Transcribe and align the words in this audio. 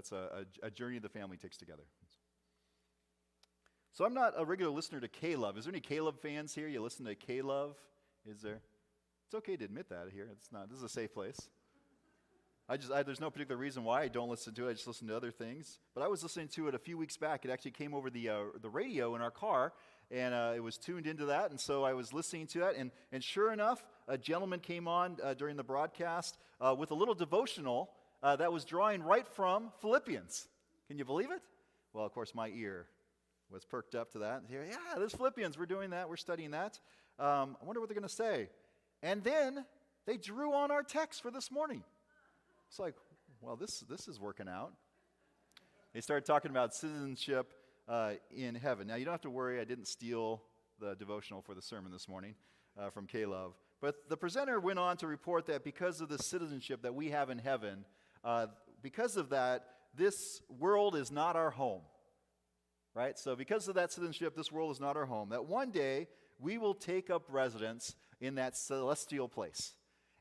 That's 0.00 0.12
a, 0.12 0.46
a, 0.62 0.68
a 0.68 0.70
journey 0.70 0.98
the 0.98 1.10
family 1.10 1.36
takes 1.36 1.58
together. 1.58 1.82
So 3.92 4.06
I'm 4.06 4.14
not 4.14 4.32
a 4.34 4.46
regular 4.46 4.72
listener 4.72 4.98
to 4.98 5.08
K-Love. 5.08 5.58
Is 5.58 5.66
there 5.66 5.72
any 5.74 5.82
K-Love 5.82 6.18
fans 6.22 6.54
here? 6.54 6.68
You 6.68 6.80
listen 6.80 7.04
to 7.04 7.14
K-Love? 7.14 7.76
Is 8.26 8.40
there? 8.40 8.60
It's 9.26 9.34
okay 9.34 9.58
to 9.58 9.64
admit 9.66 9.90
that 9.90 10.06
here. 10.10 10.26
It's 10.32 10.50
not. 10.50 10.70
This 10.70 10.78
is 10.78 10.84
a 10.84 10.88
safe 10.88 11.12
place. 11.12 11.50
I 12.66 12.78
just, 12.78 12.90
I, 12.90 13.02
there's 13.02 13.20
no 13.20 13.28
particular 13.28 13.60
reason 13.60 13.84
why 13.84 14.00
I 14.00 14.08
don't 14.08 14.30
listen 14.30 14.54
to 14.54 14.68
it. 14.68 14.70
I 14.70 14.72
just 14.72 14.86
listen 14.86 15.06
to 15.08 15.14
other 15.14 15.30
things. 15.30 15.80
But 15.94 16.02
I 16.02 16.08
was 16.08 16.22
listening 16.22 16.48
to 16.54 16.68
it 16.68 16.74
a 16.74 16.78
few 16.78 16.96
weeks 16.96 17.18
back. 17.18 17.44
It 17.44 17.50
actually 17.50 17.72
came 17.72 17.92
over 17.92 18.08
the, 18.08 18.30
uh, 18.30 18.38
the 18.62 18.70
radio 18.70 19.14
in 19.16 19.20
our 19.20 19.30
car, 19.30 19.74
and 20.10 20.32
uh, 20.32 20.52
it 20.56 20.60
was 20.60 20.78
tuned 20.78 21.06
into 21.06 21.26
that. 21.26 21.50
And 21.50 21.60
so 21.60 21.84
I 21.84 21.92
was 21.92 22.14
listening 22.14 22.46
to 22.46 22.60
that. 22.60 22.76
And, 22.76 22.90
and 23.12 23.22
sure 23.22 23.52
enough, 23.52 23.84
a 24.08 24.16
gentleman 24.16 24.60
came 24.60 24.88
on 24.88 25.18
uh, 25.22 25.34
during 25.34 25.58
the 25.58 25.62
broadcast 25.62 26.38
uh, 26.58 26.74
with 26.78 26.90
a 26.90 26.94
little 26.94 27.12
devotional 27.14 27.90
uh, 28.22 28.36
that 28.36 28.52
was 28.52 28.64
drawing 28.64 29.02
right 29.02 29.26
from 29.26 29.70
Philippians. 29.80 30.48
Can 30.88 30.98
you 30.98 31.04
believe 31.04 31.30
it? 31.30 31.40
Well, 31.92 32.04
of 32.04 32.12
course, 32.12 32.34
my 32.34 32.48
ear 32.48 32.86
was 33.50 33.64
perked 33.64 33.94
up 33.94 34.12
to 34.12 34.20
that. 34.20 34.42
Yeah, 34.50 34.76
there's 34.96 35.14
Philippians. 35.14 35.58
We're 35.58 35.66
doing 35.66 35.90
that. 35.90 36.08
We're 36.08 36.16
studying 36.16 36.52
that. 36.52 36.78
Um, 37.18 37.56
I 37.60 37.64
wonder 37.64 37.80
what 37.80 37.88
they're 37.88 37.98
going 37.98 38.08
to 38.08 38.14
say. 38.14 38.48
And 39.02 39.24
then 39.24 39.64
they 40.06 40.16
drew 40.16 40.52
on 40.52 40.70
our 40.70 40.82
text 40.82 41.22
for 41.22 41.30
this 41.30 41.50
morning. 41.50 41.82
It's 42.68 42.78
like, 42.78 42.94
well, 43.40 43.56
this, 43.56 43.80
this 43.88 44.06
is 44.06 44.20
working 44.20 44.48
out. 44.48 44.72
They 45.94 46.00
started 46.00 46.24
talking 46.24 46.50
about 46.50 46.74
citizenship 46.74 47.52
uh, 47.88 48.12
in 48.30 48.54
heaven. 48.54 48.86
Now, 48.86 48.94
you 48.94 49.04
don't 49.04 49.14
have 49.14 49.22
to 49.22 49.30
worry, 49.30 49.60
I 49.60 49.64
didn't 49.64 49.88
steal 49.88 50.42
the 50.78 50.94
devotional 50.94 51.42
for 51.42 51.54
the 51.54 51.62
sermon 51.62 51.90
this 51.90 52.08
morning 52.08 52.34
uh, 52.78 52.90
from 52.90 53.06
K-Love. 53.06 53.54
But 53.80 54.08
the 54.08 54.16
presenter 54.16 54.60
went 54.60 54.78
on 54.78 54.96
to 54.98 55.06
report 55.06 55.46
that 55.46 55.64
because 55.64 56.00
of 56.00 56.08
the 56.08 56.18
citizenship 56.18 56.82
that 56.82 56.94
we 56.94 57.10
have 57.10 57.30
in 57.30 57.38
heaven, 57.38 57.84
uh, 58.24 58.46
because 58.82 59.16
of 59.16 59.30
that, 59.30 59.64
this 59.94 60.40
world 60.48 60.96
is 60.96 61.10
not 61.10 61.36
our 61.36 61.50
home. 61.50 61.82
Right? 62.94 63.18
So, 63.18 63.36
because 63.36 63.68
of 63.68 63.76
that 63.76 63.92
citizenship, 63.92 64.34
this 64.36 64.50
world 64.50 64.72
is 64.72 64.80
not 64.80 64.96
our 64.96 65.06
home. 65.06 65.28
That 65.28 65.46
one 65.46 65.70
day 65.70 66.08
we 66.40 66.58
will 66.58 66.74
take 66.74 67.08
up 67.08 67.22
residence 67.28 67.94
in 68.20 68.34
that 68.34 68.56
celestial 68.56 69.28
place. 69.28 69.74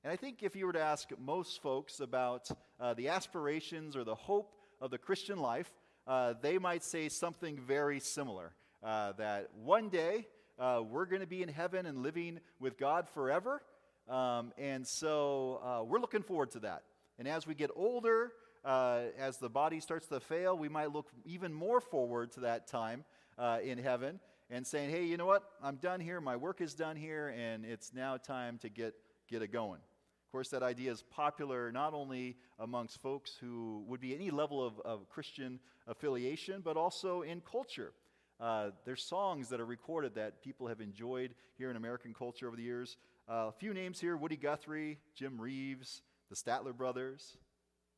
And 0.04 0.14
I 0.14 0.16
think 0.16 0.44
if 0.44 0.56
you 0.56 0.66
were 0.66 0.74
to 0.74 0.82
ask 0.82 1.10
most 1.20 1.62
folks 1.62 2.00
about 2.00 2.50
uh, 2.80 2.94
the 2.94 3.10
aspirations 3.10 3.98
or 3.98 4.04
the 4.04 4.16
hope 4.16 4.54
of 4.80 4.92
the 4.92 4.98
Christian 4.98 5.40
life, 5.40 5.72
uh, 6.08 6.36
they 6.42 6.58
might 6.58 6.84
say 6.84 7.10
something 7.10 7.60
very 7.60 8.00
similar. 8.00 8.54
Uh, 8.82 9.12
that 9.14 9.50
one 9.56 9.90
day 9.90 10.28
uh, 10.58 10.82
we're 10.88 11.06
going 11.06 11.22
to 11.22 11.28
be 11.28 11.44
in 11.44 11.50
heaven 11.50 11.86
and 11.86 12.02
living 12.02 12.40
with 12.60 12.78
God 12.78 13.10
forever. 13.10 13.62
Um, 14.08 14.54
and 14.58 14.88
so 14.88 15.60
uh, 15.64 15.84
we're 15.84 16.00
looking 16.00 16.24
forward 16.24 16.52
to 16.52 16.60
that. 16.62 16.84
And 17.20 17.28
as 17.28 17.46
we 17.46 17.54
get 17.54 17.70
older, 17.76 18.32
uh, 18.66 19.02
as 19.18 19.38
the 19.38 19.50
body 19.50 19.80
starts 19.82 20.08
to 20.08 20.20
fail, 20.20 20.58
we 20.58 20.70
might 20.70 20.92
look 20.92 21.12
even 21.26 21.54
more 21.54 21.82
forward 21.82 22.32
to 22.32 22.40
that 22.40 22.66
time 22.66 23.06
in 23.64 23.78
heaven 23.78 24.20
and 24.50 24.66
saying, 24.66 24.90
hey, 24.90 25.06
you 25.06 25.18
know 25.18 25.26
what? 25.26 25.44
I'm 25.62 25.76
done 25.76 26.00
here. 26.00 26.20
My 26.20 26.36
work 26.36 26.62
is 26.62 26.74
done 26.74 26.96
here, 26.96 27.34
and 27.38 27.66
it's 27.66 27.94
now 27.94 28.18
time 28.18 28.58
to 28.60 28.70
get, 28.70 28.96
get 29.30 29.42
it 29.42 29.52
going. 29.52 29.80
Of 30.30 30.32
course, 30.32 30.50
that 30.50 30.64
idea 30.64 30.92
is 30.92 31.04
popular 31.04 31.72
not 31.72 31.94
only 31.94 32.38
amongst 32.60 33.02
folks 33.02 33.36
who 33.40 33.84
would 33.88 34.00
be 34.00 34.16
any 34.16 34.30
level 34.30 34.66
of, 34.66 34.80
of 34.82 35.10
Christian 35.10 35.60
affiliation, 35.88 36.62
but 36.64 36.78
also 36.78 37.24
in 37.24 37.42
culture. 37.42 37.94
Uh, 38.40 38.70
there's 38.86 39.04
songs 39.04 39.50
that 39.50 39.60
are 39.60 39.66
recorded 39.66 40.16
that 40.16 40.42
people 40.42 40.68
have 40.68 40.82
enjoyed 40.82 41.34
here 41.58 41.70
in 41.70 41.76
American 41.76 42.14
culture 42.14 42.48
over 42.48 42.56
the 42.56 42.64
years. 42.64 42.98
Uh, 43.28 43.48
a 43.48 43.52
few 43.52 43.74
names 43.74 44.00
here 44.00 44.16
Woody 44.16 44.38
Guthrie, 44.38 45.00
Jim 45.16 45.40
Reeves, 45.42 46.04
the 46.30 46.36
Statler 46.36 46.76
Brothers, 46.76 47.38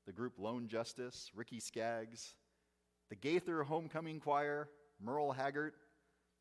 the 0.05 0.11
group 0.11 0.33
Lone 0.37 0.67
Justice, 0.67 1.31
Ricky 1.35 1.59
Skaggs, 1.59 2.35
the 3.09 3.15
Gaither 3.15 3.63
Homecoming 3.63 4.19
Choir, 4.19 4.69
Merle 5.03 5.33
Haggard, 5.33 5.73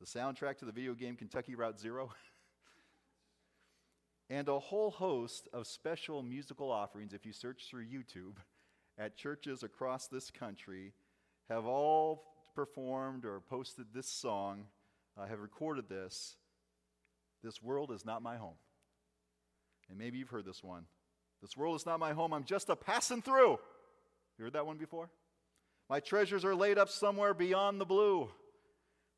the 0.00 0.06
soundtrack 0.06 0.58
to 0.58 0.64
the 0.64 0.72
video 0.72 0.94
game 0.94 1.16
Kentucky 1.16 1.54
Route 1.54 1.80
Zero. 1.80 2.10
and 4.30 4.48
a 4.48 4.58
whole 4.58 4.90
host 4.90 5.48
of 5.52 5.66
special 5.66 6.22
musical 6.22 6.70
offerings, 6.70 7.12
if 7.12 7.26
you 7.26 7.32
search 7.32 7.66
through 7.68 7.86
YouTube, 7.86 8.36
at 8.98 9.16
churches 9.16 9.62
across 9.62 10.06
this 10.06 10.30
country 10.30 10.92
have 11.48 11.66
all 11.66 12.24
performed 12.54 13.24
or 13.24 13.40
posted 13.40 13.86
this 13.92 14.08
song, 14.08 14.66
uh, 15.18 15.26
have 15.26 15.40
recorded 15.40 15.88
this. 15.88 16.36
This 17.42 17.62
world 17.62 17.90
is 17.90 18.04
not 18.04 18.22
my 18.22 18.36
home. 18.36 18.56
And 19.88 19.98
maybe 19.98 20.18
you've 20.18 20.28
heard 20.28 20.44
this 20.44 20.62
one. 20.62 20.84
This 21.40 21.56
world 21.56 21.76
is 21.76 21.86
not 21.86 22.00
my 22.00 22.12
home. 22.12 22.32
I'm 22.32 22.44
just 22.44 22.68
a 22.68 22.76
passing 22.76 23.22
through. 23.22 23.58
You 24.38 24.44
heard 24.44 24.52
that 24.54 24.66
one 24.66 24.76
before? 24.76 25.10
My 25.88 26.00
treasures 26.00 26.44
are 26.44 26.54
laid 26.54 26.78
up 26.78 26.88
somewhere 26.88 27.34
beyond 27.34 27.80
the 27.80 27.84
blue. 27.84 28.30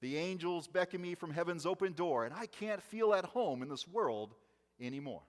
The 0.00 0.16
angels 0.16 0.66
beckon 0.66 1.00
me 1.00 1.14
from 1.14 1.30
heaven's 1.30 1.66
open 1.66 1.92
door, 1.92 2.24
and 2.24 2.34
I 2.34 2.46
can't 2.46 2.82
feel 2.82 3.14
at 3.14 3.24
home 3.24 3.62
in 3.62 3.68
this 3.68 3.86
world 3.86 4.34
anymore. 4.80 5.22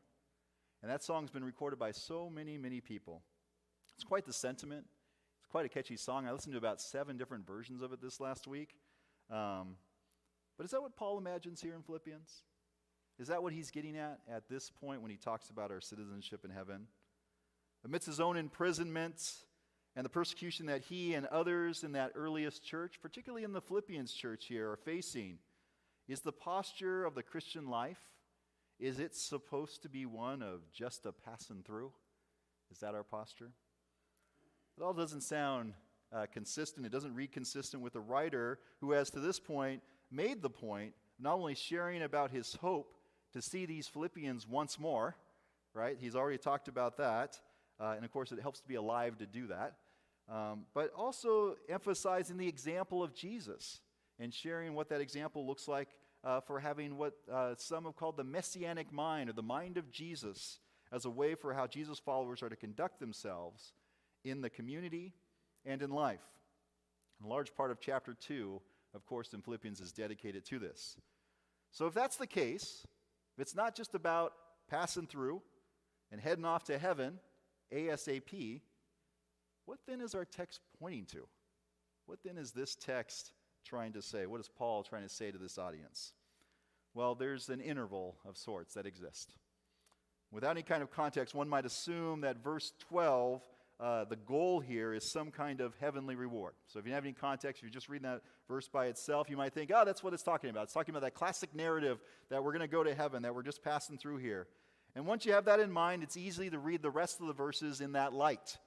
And 0.81 0.91
that 0.91 1.03
song's 1.03 1.29
been 1.29 1.43
recorded 1.43 1.77
by 1.77 1.91
so 1.91 2.29
many, 2.29 2.57
many 2.57 2.81
people. 2.81 3.23
It's 3.95 4.03
quite 4.03 4.25
the 4.25 4.33
sentiment. 4.33 4.85
It's 5.39 5.51
quite 5.51 5.65
a 5.65 5.69
catchy 5.69 5.95
song. 5.95 6.27
I 6.27 6.31
listened 6.31 6.53
to 6.53 6.57
about 6.57 6.81
seven 6.81 7.17
different 7.17 7.45
versions 7.45 7.81
of 7.81 7.93
it 7.93 8.01
this 8.01 8.19
last 8.19 8.47
week. 8.47 8.75
Um, 9.29 9.75
but 10.57 10.65
is 10.65 10.71
that 10.71 10.81
what 10.81 10.95
Paul 10.95 11.17
imagines 11.17 11.61
here 11.61 11.73
in 11.75 11.81
Philippians? 11.81 12.43
Is 13.19 13.27
that 13.27 13.43
what 13.43 13.53
he's 13.53 13.71
getting 13.71 13.95
at 13.95 14.19
at 14.29 14.49
this 14.49 14.69
point 14.69 15.01
when 15.01 15.11
he 15.11 15.17
talks 15.17 15.49
about 15.49 15.71
our 15.71 15.81
citizenship 15.81 16.43
in 16.43 16.51
heaven? 16.51 16.87
Amidst 17.85 18.07
his 18.07 18.19
own 18.19 18.37
imprisonment 18.37 19.21
and 19.95 20.03
the 20.03 20.09
persecution 20.09 20.65
that 20.65 20.81
he 20.81 21.13
and 21.13 21.25
others 21.27 21.83
in 21.83 21.91
that 21.91 22.13
earliest 22.15 22.65
church, 22.65 22.99
particularly 23.01 23.43
in 23.43 23.53
the 23.53 23.61
Philippians 23.61 24.13
church 24.13 24.45
here, 24.47 24.71
are 24.71 24.77
facing, 24.77 25.37
is 26.07 26.21
the 26.21 26.31
posture 26.31 27.05
of 27.05 27.13
the 27.13 27.23
Christian 27.23 27.69
life 27.69 27.99
is 28.79 28.99
it 28.99 29.15
supposed 29.15 29.83
to 29.83 29.89
be 29.89 30.05
one 30.05 30.41
of 30.41 30.59
just 30.73 31.05
a 31.05 31.11
passing 31.11 31.63
through? 31.65 31.91
Is 32.71 32.79
that 32.79 32.95
our 32.95 33.03
posture? 33.03 33.51
It 34.77 34.83
all 34.83 34.93
doesn't 34.93 35.21
sound 35.21 35.73
uh, 36.11 36.25
consistent. 36.31 36.85
It 36.85 36.91
doesn't 36.91 37.15
read 37.15 37.31
consistent 37.31 37.83
with 37.83 37.93
the 37.93 38.01
writer 38.01 38.59
who 38.81 38.91
has 38.91 39.09
to 39.11 39.19
this 39.19 39.39
point 39.39 39.81
made 40.11 40.41
the 40.41 40.49
point, 40.49 40.93
not 41.19 41.35
only 41.35 41.55
sharing 41.55 42.01
about 42.01 42.31
his 42.31 42.55
hope 42.55 42.95
to 43.33 43.41
see 43.41 43.65
these 43.65 43.87
Philippians 43.87 44.47
once 44.47 44.79
more, 44.79 45.15
right? 45.73 45.97
He's 45.99 46.15
already 46.15 46.37
talked 46.37 46.67
about 46.67 46.97
that. 46.97 47.39
Uh, 47.79 47.93
and 47.95 48.05
of 48.05 48.11
course, 48.11 48.31
it 48.31 48.39
helps 48.39 48.59
to 48.61 48.67
be 48.67 48.75
alive 48.75 49.17
to 49.17 49.25
do 49.25 49.47
that. 49.47 49.75
Um, 50.31 50.65
but 50.73 50.93
also 50.95 51.57
emphasizing 51.67 52.37
the 52.37 52.47
example 52.47 53.03
of 53.03 53.13
Jesus 53.13 53.81
and 54.19 54.33
sharing 54.33 54.73
what 54.73 54.89
that 54.89 55.01
example 55.01 55.45
looks 55.45 55.67
like 55.67 55.89
uh, 56.23 56.39
for 56.39 56.59
having 56.59 56.97
what 56.97 57.13
uh, 57.31 57.55
some 57.57 57.83
have 57.83 57.95
called 57.95 58.15
the 58.15 58.23
messianic 58.23 58.91
mind 58.93 59.29
or 59.29 59.33
the 59.33 59.43
mind 59.43 59.77
of 59.77 59.91
Jesus 59.91 60.59
as 60.91 61.05
a 61.05 61.09
way 61.09 61.35
for 61.35 61.53
how 61.53 61.67
Jesus 61.67 61.99
followers 61.99 62.41
are 62.41 62.49
to 62.49 62.55
conduct 62.55 62.99
themselves 62.99 63.73
in 64.23 64.41
the 64.41 64.49
community 64.49 65.13
and 65.65 65.81
in 65.81 65.89
life. 65.89 66.21
a 67.23 67.27
large 67.27 67.53
part 67.55 67.71
of 67.71 67.79
chapter 67.79 68.13
2, 68.13 68.61
of 68.93 69.05
course, 69.05 69.33
in 69.33 69.41
Philippians 69.41 69.81
is 69.81 69.91
dedicated 69.91 70.45
to 70.45 70.59
this. 70.59 70.97
So, 71.71 71.87
if 71.87 71.93
that's 71.93 72.17
the 72.17 72.27
case, 72.27 72.85
if 73.35 73.41
it's 73.41 73.55
not 73.55 73.75
just 73.75 73.95
about 73.95 74.33
passing 74.69 75.07
through 75.07 75.41
and 76.11 76.21
heading 76.21 76.45
off 76.45 76.63
to 76.65 76.77
heaven 76.77 77.19
ASAP, 77.73 78.61
what 79.65 79.79
then 79.87 80.01
is 80.01 80.13
our 80.13 80.25
text 80.25 80.61
pointing 80.79 81.05
to? 81.07 81.27
What 82.05 82.19
then 82.23 82.37
is 82.37 82.51
this 82.51 82.75
text 82.75 83.31
trying 83.65 83.93
to 83.93 84.01
say? 84.01 84.25
What 84.25 84.41
is 84.41 84.49
Paul 84.49 84.83
trying 84.83 85.03
to 85.03 85.09
say 85.09 85.31
to 85.31 85.37
this 85.37 85.57
audience? 85.57 86.13
Well, 86.93 87.15
there's 87.15 87.49
an 87.49 87.61
interval 87.61 88.17
of 88.25 88.37
sorts 88.37 88.75
that 88.75 88.85
exists. 88.85 89.33
Without 90.31 90.51
any 90.51 90.63
kind 90.63 90.83
of 90.83 90.91
context, 90.91 91.33
one 91.33 91.49
might 91.49 91.65
assume 91.65 92.21
that 92.21 92.43
verse 92.43 92.73
12, 92.89 93.41
uh, 93.83 94.05
the 94.05 94.15
goal 94.15 94.61
here 94.61 94.93
is 94.93 95.11
some 95.11 95.29
kind 95.29 95.59
of 95.59 95.73
heavenly 95.81 96.15
reward. 96.15 96.53
So 96.67 96.79
if 96.79 96.87
you 96.87 96.93
have 96.93 97.03
any 97.03 97.11
context, 97.11 97.59
if 97.59 97.63
you're 97.63 97.73
just 97.73 97.89
reading 97.89 98.09
that 98.09 98.21
verse 98.47 98.69
by 98.69 98.85
itself, 98.85 99.29
you 99.29 99.35
might 99.35 99.53
think, 99.53 99.71
oh, 99.75 99.83
that's 99.83 100.01
what 100.01 100.13
it's 100.13 100.23
talking 100.23 100.49
about. 100.49 100.63
It's 100.63 100.73
talking 100.73 100.95
about 100.95 101.01
that 101.01 101.15
classic 101.15 101.53
narrative 101.53 101.99
that 102.29 102.41
we're 102.41 102.53
going 102.53 102.61
to 102.61 102.67
go 102.69 102.85
to 102.85 102.95
heaven, 102.95 103.23
that 103.23 103.35
we're 103.35 103.43
just 103.43 103.61
passing 103.61 103.97
through 103.97 104.17
here. 104.17 104.47
And 104.95 105.05
once 105.05 105.25
you 105.25 105.33
have 105.33 105.45
that 105.45 105.59
in 105.59 105.69
mind, 105.69 106.01
it's 106.01 106.15
easy 106.15 106.49
to 106.49 106.59
read 106.59 106.81
the 106.81 106.89
rest 106.89 107.19
of 107.19 107.27
the 107.27 107.33
verses 107.33 107.81
in 107.81 107.91
that 107.91 108.13
light 108.13 108.57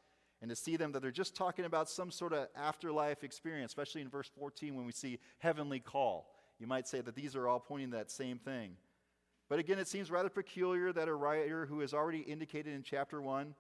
and 0.42 0.50
to 0.50 0.56
see 0.56 0.76
them 0.76 0.92
that 0.92 1.00
they're 1.00 1.10
just 1.10 1.34
talking 1.34 1.64
about 1.64 1.88
some 1.88 2.10
sort 2.10 2.34
of 2.34 2.48
afterlife 2.54 3.24
experience, 3.24 3.70
especially 3.70 4.02
in 4.02 4.10
verse 4.10 4.30
14 4.38 4.74
when 4.74 4.84
we 4.84 4.92
see 4.92 5.18
heavenly 5.38 5.80
call. 5.80 6.28
You 6.58 6.66
might 6.66 6.86
say 6.86 7.00
that 7.00 7.14
these 7.14 7.34
are 7.34 7.48
all 7.48 7.60
pointing 7.60 7.90
to 7.92 7.96
that 7.96 8.10
same 8.10 8.38
thing. 8.38 8.72
But 9.48 9.60
again, 9.60 9.78
it 9.78 9.88
seems 9.88 10.10
rather 10.10 10.28
peculiar 10.28 10.92
that 10.92 11.08
a 11.08 11.14
writer 11.14 11.64
who 11.64 11.80
has 11.80 11.94
already 11.94 12.18
indicated 12.18 12.74
in 12.74 12.82
chapter 12.82 13.22
1 13.22 13.54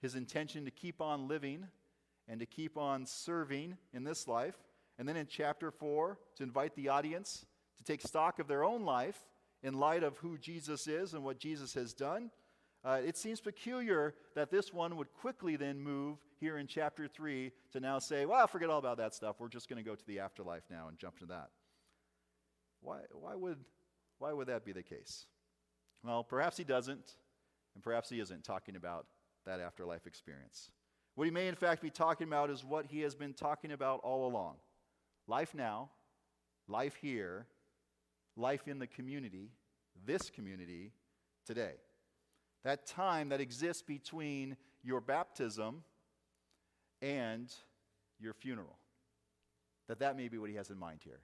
his 0.00 0.14
intention 0.14 0.64
to 0.64 0.70
keep 0.70 1.00
on 1.00 1.28
living 1.28 1.66
and 2.28 2.40
to 2.40 2.46
keep 2.46 2.76
on 2.76 3.06
serving 3.06 3.76
in 3.92 4.04
this 4.04 4.28
life, 4.28 4.56
and 4.98 5.08
then 5.08 5.16
in 5.16 5.26
chapter 5.26 5.70
4 5.70 6.18
to 6.36 6.42
invite 6.42 6.74
the 6.74 6.88
audience 6.88 7.46
to 7.76 7.84
take 7.84 8.02
stock 8.02 8.38
of 8.38 8.48
their 8.48 8.64
own 8.64 8.84
life 8.84 9.26
in 9.62 9.74
light 9.74 10.02
of 10.02 10.16
who 10.18 10.38
Jesus 10.38 10.86
is 10.86 11.14
and 11.14 11.24
what 11.24 11.38
Jesus 11.38 11.74
has 11.74 11.92
done, 11.92 12.30
Uh, 12.82 13.00
it 13.04 13.14
seems 13.16 13.42
peculiar 13.42 14.14
that 14.34 14.50
this 14.50 14.72
one 14.72 14.96
would 14.96 15.12
quickly 15.12 15.56
then 15.56 15.78
move 15.78 16.16
here 16.38 16.56
in 16.56 16.66
chapter 16.66 17.06
3 17.06 17.52
to 17.72 17.78
now 17.78 17.98
say, 17.98 18.24
well, 18.24 18.46
forget 18.46 18.70
all 18.70 18.78
about 18.78 18.96
that 18.96 19.14
stuff. 19.14 19.36
We're 19.38 19.48
just 19.48 19.68
going 19.68 19.84
to 19.84 19.90
go 19.90 19.94
to 19.94 20.06
the 20.06 20.20
afterlife 20.20 20.64
now 20.70 20.88
and 20.88 20.98
jump 20.98 21.18
to 21.18 21.26
that. 21.26 21.50
Why, 22.80 23.00
why, 23.12 23.34
would, 23.34 23.58
why 24.18 24.32
would 24.32 24.46
that 24.46 24.64
be 24.64 24.72
the 24.72 24.82
case? 24.82 25.26
Well, 26.02 26.24
perhaps 26.24 26.56
he 26.56 26.64
doesn't, 26.64 27.16
and 27.74 27.84
perhaps 27.84 28.08
he 28.08 28.18
isn't 28.18 28.44
talking 28.44 28.76
about 28.76 29.04
that 29.46 29.60
afterlife 29.60 30.06
experience. 30.06 30.70
What 31.14 31.24
he 31.24 31.30
may, 31.30 31.48
in 31.48 31.54
fact, 31.54 31.82
be 31.82 31.90
talking 31.90 32.26
about 32.26 32.50
is 32.50 32.64
what 32.64 32.86
he 32.86 33.00
has 33.00 33.14
been 33.14 33.34
talking 33.34 33.72
about 33.72 34.00
all 34.02 34.26
along 34.26 34.56
life 35.26 35.54
now, 35.54 35.90
life 36.66 36.96
here, 36.96 37.46
life 38.36 38.66
in 38.66 38.78
the 38.78 38.86
community, 38.86 39.50
this 40.04 40.30
community 40.30 40.92
today. 41.46 41.74
That 42.64 42.86
time 42.86 43.28
that 43.30 43.40
exists 43.40 43.82
between 43.82 44.56
your 44.82 45.00
baptism 45.00 45.82
and 47.00 47.52
your 48.18 48.34
funeral. 48.34 48.76
That 49.88 50.00
that 50.00 50.16
may 50.16 50.28
be 50.28 50.38
what 50.38 50.50
he 50.50 50.56
has 50.56 50.70
in 50.70 50.78
mind 50.78 51.00
here. 51.04 51.20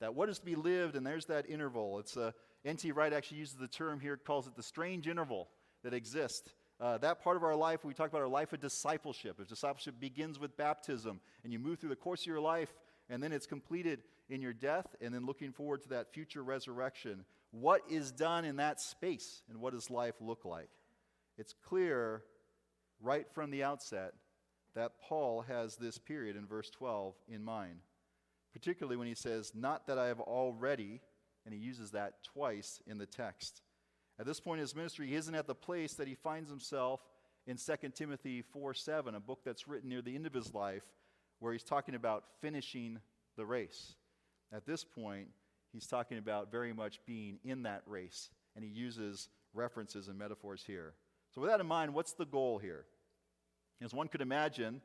That 0.00 0.14
what 0.14 0.28
is 0.28 0.38
to 0.38 0.44
be 0.44 0.54
lived, 0.54 0.96
and 0.96 1.06
there's 1.06 1.26
that 1.26 1.48
interval. 1.48 1.98
It's 1.98 2.16
a, 2.16 2.32
N.T. 2.64 2.92
Wright 2.92 3.12
actually 3.12 3.38
uses 3.38 3.56
the 3.56 3.68
term 3.68 4.00
here, 4.00 4.16
calls 4.16 4.46
it 4.46 4.54
the 4.54 4.62
strange 4.62 5.08
interval 5.08 5.48
that 5.82 5.92
exists. 5.92 6.50
Uh, 6.80 6.96
that 6.98 7.22
part 7.22 7.36
of 7.36 7.44
our 7.44 7.54
life, 7.54 7.84
we 7.84 7.92
talk 7.92 8.08
about 8.08 8.22
our 8.22 8.28
life 8.28 8.54
of 8.54 8.60
discipleship. 8.60 9.36
If 9.38 9.48
discipleship 9.48 10.00
begins 10.00 10.38
with 10.38 10.56
baptism, 10.56 11.20
and 11.44 11.52
you 11.52 11.58
move 11.58 11.78
through 11.78 11.90
the 11.90 11.96
course 11.96 12.22
of 12.22 12.26
your 12.26 12.40
life, 12.40 12.72
and 13.10 13.22
then 13.22 13.32
it's 13.32 13.46
completed 13.46 14.00
in 14.30 14.40
your 14.40 14.54
death, 14.54 14.86
and 15.00 15.12
then 15.12 15.26
looking 15.26 15.52
forward 15.52 15.82
to 15.82 15.90
that 15.90 16.14
future 16.14 16.42
resurrection, 16.42 17.24
what 17.50 17.82
is 17.90 18.12
done 18.12 18.46
in 18.46 18.56
that 18.56 18.80
space, 18.80 19.42
and 19.50 19.60
what 19.60 19.74
does 19.74 19.90
life 19.90 20.14
look 20.20 20.46
like? 20.46 20.70
It's 21.36 21.54
clear 21.66 22.22
right 23.02 23.26
from 23.34 23.50
the 23.50 23.62
outset 23.62 24.14
that 24.74 24.92
Paul 25.06 25.42
has 25.42 25.76
this 25.76 25.98
period 25.98 26.36
in 26.36 26.46
verse 26.46 26.70
12 26.70 27.14
in 27.28 27.44
mind, 27.44 27.80
particularly 28.54 28.96
when 28.96 29.08
he 29.08 29.14
says, 29.14 29.52
Not 29.54 29.86
that 29.88 29.98
I 29.98 30.06
have 30.06 30.20
already, 30.20 31.02
and 31.44 31.52
he 31.52 31.60
uses 31.60 31.90
that 31.90 32.24
twice 32.24 32.80
in 32.86 32.96
the 32.96 33.06
text. 33.06 33.60
At 34.20 34.26
this 34.26 34.38
point 34.38 34.58
in 34.58 34.64
his 34.64 34.76
ministry, 34.76 35.06
he 35.06 35.14
isn't 35.14 35.34
at 35.34 35.46
the 35.46 35.54
place 35.54 35.94
that 35.94 36.06
he 36.06 36.14
finds 36.14 36.50
himself 36.50 37.00
in 37.46 37.56
2 37.56 37.88
Timothy 37.94 38.42
4 38.42 38.74
7, 38.74 39.14
a 39.14 39.20
book 39.20 39.40
that's 39.46 39.66
written 39.66 39.88
near 39.88 40.02
the 40.02 40.14
end 40.14 40.26
of 40.26 40.34
his 40.34 40.52
life, 40.52 40.84
where 41.38 41.54
he's 41.54 41.64
talking 41.64 41.94
about 41.94 42.24
finishing 42.42 43.00
the 43.38 43.46
race. 43.46 43.94
At 44.52 44.66
this 44.66 44.84
point, 44.84 45.28
he's 45.72 45.86
talking 45.86 46.18
about 46.18 46.52
very 46.52 46.74
much 46.74 47.00
being 47.06 47.38
in 47.44 47.62
that 47.62 47.80
race, 47.86 48.28
and 48.54 48.62
he 48.62 48.70
uses 48.70 49.30
references 49.54 50.08
and 50.08 50.18
metaphors 50.18 50.64
here. 50.66 50.92
So, 51.34 51.40
with 51.40 51.48
that 51.48 51.60
in 51.60 51.66
mind, 51.66 51.94
what's 51.94 52.12
the 52.12 52.26
goal 52.26 52.58
here? 52.58 52.84
As 53.82 53.94
one 53.94 54.08
could 54.08 54.20
imagine, 54.20 54.82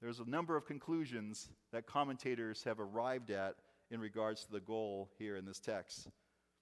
there's 0.00 0.20
a 0.20 0.30
number 0.30 0.56
of 0.56 0.64
conclusions 0.64 1.50
that 1.72 1.86
commentators 1.86 2.64
have 2.64 2.80
arrived 2.80 3.30
at 3.30 3.56
in 3.90 4.00
regards 4.00 4.46
to 4.46 4.52
the 4.52 4.60
goal 4.60 5.10
here 5.18 5.36
in 5.36 5.44
this 5.44 5.60
text, 5.60 6.08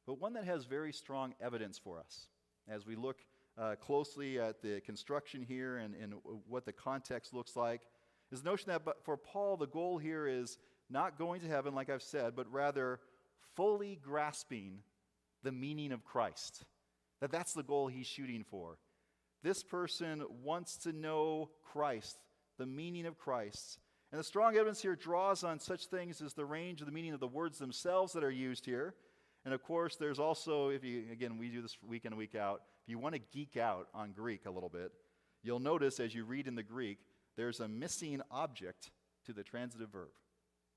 but 0.06 0.21
one 0.21 0.35
that 0.35 0.45
has 0.45 0.65
very 0.65 0.93
strong 0.93 1.35
evidence 1.41 1.79
for 1.79 1.99
us 1.99 2.27
as 2.69 2.87
we 2.87 2.97
look 2.97 3.19
uh, 3.56 3.75
closely 3.77 4.39
at 4.39 4.62
the 4.62 4.81
construction 4.81 5.43
here 5.43 5.77
and, 5.77 5.95
and 5.95 6.15
what 6.49 6.65
the 6.65 6.73
context 6.73 7.33
looks 7.33 7.56
like 7.56 7.83
is 8.33 8.43
the 8.43 8.51
notion 8.51 8.69
that 8.69 8.83
for 9.05 9.17
Paul, 9.17 9.56
the 9.56 9.67
goal 9.67 9.99
here 9.99 10.27
is 10.27 10.59
not 10.91 11.19
going 11.19 11.41
to 11.41 11.49
heaven, 11.49 11.75
like 11.75 11.89
I've 11.89 12.03
said, 12.03 12.35
but 12.35 12.51
rather 12.53 13.01
fully 13.55 13.99
grasping 14.03 14.81
the 15.43 15.53
meaning 15.53 15.93
of 15.93 16.05
Christ. 16.05 16.65
That 17.21 17.31
that's 17.31 17.53
the 17.53 17.62
goal 17.62 17.87
he's 17.87 18.06
shooting 18.06 18.45
for. 18.45 18.79
This 19.43 19.62
person 19.62 20.25
wants 20.43 20.79
to 20.79 20.93
know 20.93 21.51
Christ, 21.62 22.19
the 22.59 22.67
meaning 22.67 23.06
of 23.06 23.19
Christ. 23.19 23.79
And 24.11 24.19
the 24.19 24.25
strong 24.25 24.56
evidence 24.56 24.81
here 24.81 24.97
draws 24.97 25.45
on 25.45 25.61
such 25.61 25.87
things 25.87 26.23
as 26.23 26.35
the 26.35 26.45
range 26.45 26.81
of 26.81 26.87
the 26.87 26.93
meaning 26.93 27.15
of 27.15 27.21
the 27.21 27.29
words 27.29 27.59
themselves 27.59 28.12
that 28.15 28.25
are 28.25 28.31
used 28.31 28.65
here. 28.65 28.95
And 29.44 29.52
of 29.52 29.62
course, 29.62 29.96
there's 29.96 30.19
also, 30.19 30.69
if 30.70 30.82
you, 30.85 31.05
again, 31.12 31.37
we 31.38 31.49
do 31.49 31.61
this 31.61 31.76
week 31.87 32.05
in 32.05 32.12
and 32.12 32.19
week 32.19 32.35
out, 32.35 32.62
if 32.82 32.88
you 32.88 32.99
want 32.99 33.14
to 33.14 33.20
geek 33.32 33.56
out 33.56 33.88
on 33.94 34.12
Greek 34.12 34.46
a 34.46 34.50
little 34.50 34.70
bit, 34.70 34.93
you'll 35.43 35.61
notice 35.61 36.00
as 36.00 36.14
you 36.14 36.25
read 36.25 36.46
in 36.46 36.55
the 36.55 36.62
Greek, 36.62 36.99
there's 37.37 37.61
a 37.61 37.69
missing 37.69 38.23
object 38.31 38.91
to 39.26 39.32
the 39.32 39.43
transitive 39.43 39.91
verb. 39.91 40.08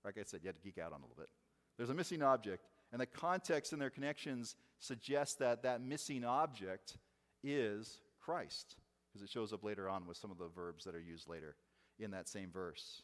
Like 0.03 0.17
I 0.17 0.23
said, 0.25 0.41
you 0.43 0.47
had 0.47 0.55
to 0.55 0.61
geek 0.61 0.77
out 0.77 0.91
on 0.91 0.99
a 0.99 1.03
little 1.03 1.15
bit. 1.17 1.29
There's 1.77 1.89
a 1.89 1.93
missing 1.93 2.23
object, 2.23 2.65
and 2.91 2.99
the 2.99 3.05
context 3.05 3.71
and 3.71 3.81
their 3.81 3.89
connections 3.89 4.55
suggest 4.79 5.39
that 5.39 5.63
that 5.63 5.81
missing 5.81 6.25
object 6.25 6.97
is 7.43 7.99
Christ, 8.19 8.75
because 9.07 9.23
it 9.23 9.31
shows 9.31 9.53
up 9.53 9.63
later 9.63 9.87
on 9.87 10.07
with 10.07 10.17
some 10.17 10.31
of 10.31 10.37
the 10.37 10.47
verbs 10.47 10.83
that 10.85 10.95
are 10.95 10.99
used 10.99 11.29
later 11.29 11.55
in 11.99 12.11
that 12.11 12.27
same 12.27 12.49
verse. 12.51 13.03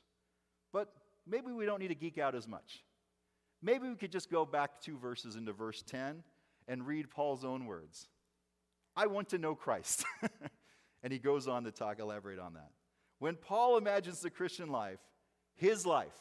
But 0.71 0.91
maybe 1.27 1.51
we 1.51 1.65
don't 1.65 1.79
need 1.79 1.89
to 1.89 1.95
geek 1.95 2.17
out 2.17 2.35
as 2.35 2.47
much. 2.47 2.83
Maybe 3.63 3.87
we 3.87 3.95
could 3.95 4.11
just 4.11 4.29
go 4.29 4.45
back 4.45 4.81
two 4.81 4.97
verses 4.97 5.37
into 5.37 5.53
verse 5.53 5.81
10 5.83 6.21
and 6.67 6.85
read 6.85 7.09
Paul's 7.09 7.45
own 7.45 7.65
words. 7.65 8.07
I 8.95 9.07
want 9.07 9.29
to 9.29 9.37
know 9.37 9.55
Christ. 9.55 10.03
and 11.03 11.13
he 11.13 11.17
goes 11.17 11.47
on 11.47 11.63
to 11.63 11.71
talk, 11.71 11.99
elaborate 11.99 12.39
on 12.39 12.55
that. 12.55 12.71
When 13.19 13.35
Paul 13.35 13.77
imagines 13.77 14.19
the 14.19 14.29
Christian 14.29 14.69
life, 14.69 14.99
his 15.55 15.85
life, 15.85 16.17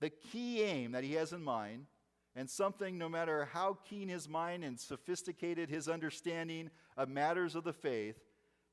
the 0.00 0.10
key 0.10 0.62
aim 0.62 0.92
that 0.92 1.04
he 1.04 1.14
has 1.14 1.32
in 1.32 1.44
mind, 1.44 1.86
and 2.34 2.50
something 2.50 2.98
no 2.98 3.08
matter 3.08 3.48
how 3.52 3.78
keen 3.88 4.08
his 4.08 4.28
mind 4.28 4.64
and 4.64 4.78
sophisticated 4.78 5.70
his 5.70 5.88
understanding 5.88 6.70
of 6.96 7.08
matters 7.08 7.54
of 7.54 7.62
the 7.62 7.72
faith, 7.72 8.16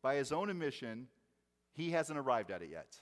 by 0.01 0.15
his 0.15 0.31
own 0.31 0.49
admission, 0.49 1.07
he 1.71 1.91
hasn't 1.91 2.17
arrived 2.17 2.49
at 2.49 2.61
it 2.63 2.69
yet. 2.71 2.99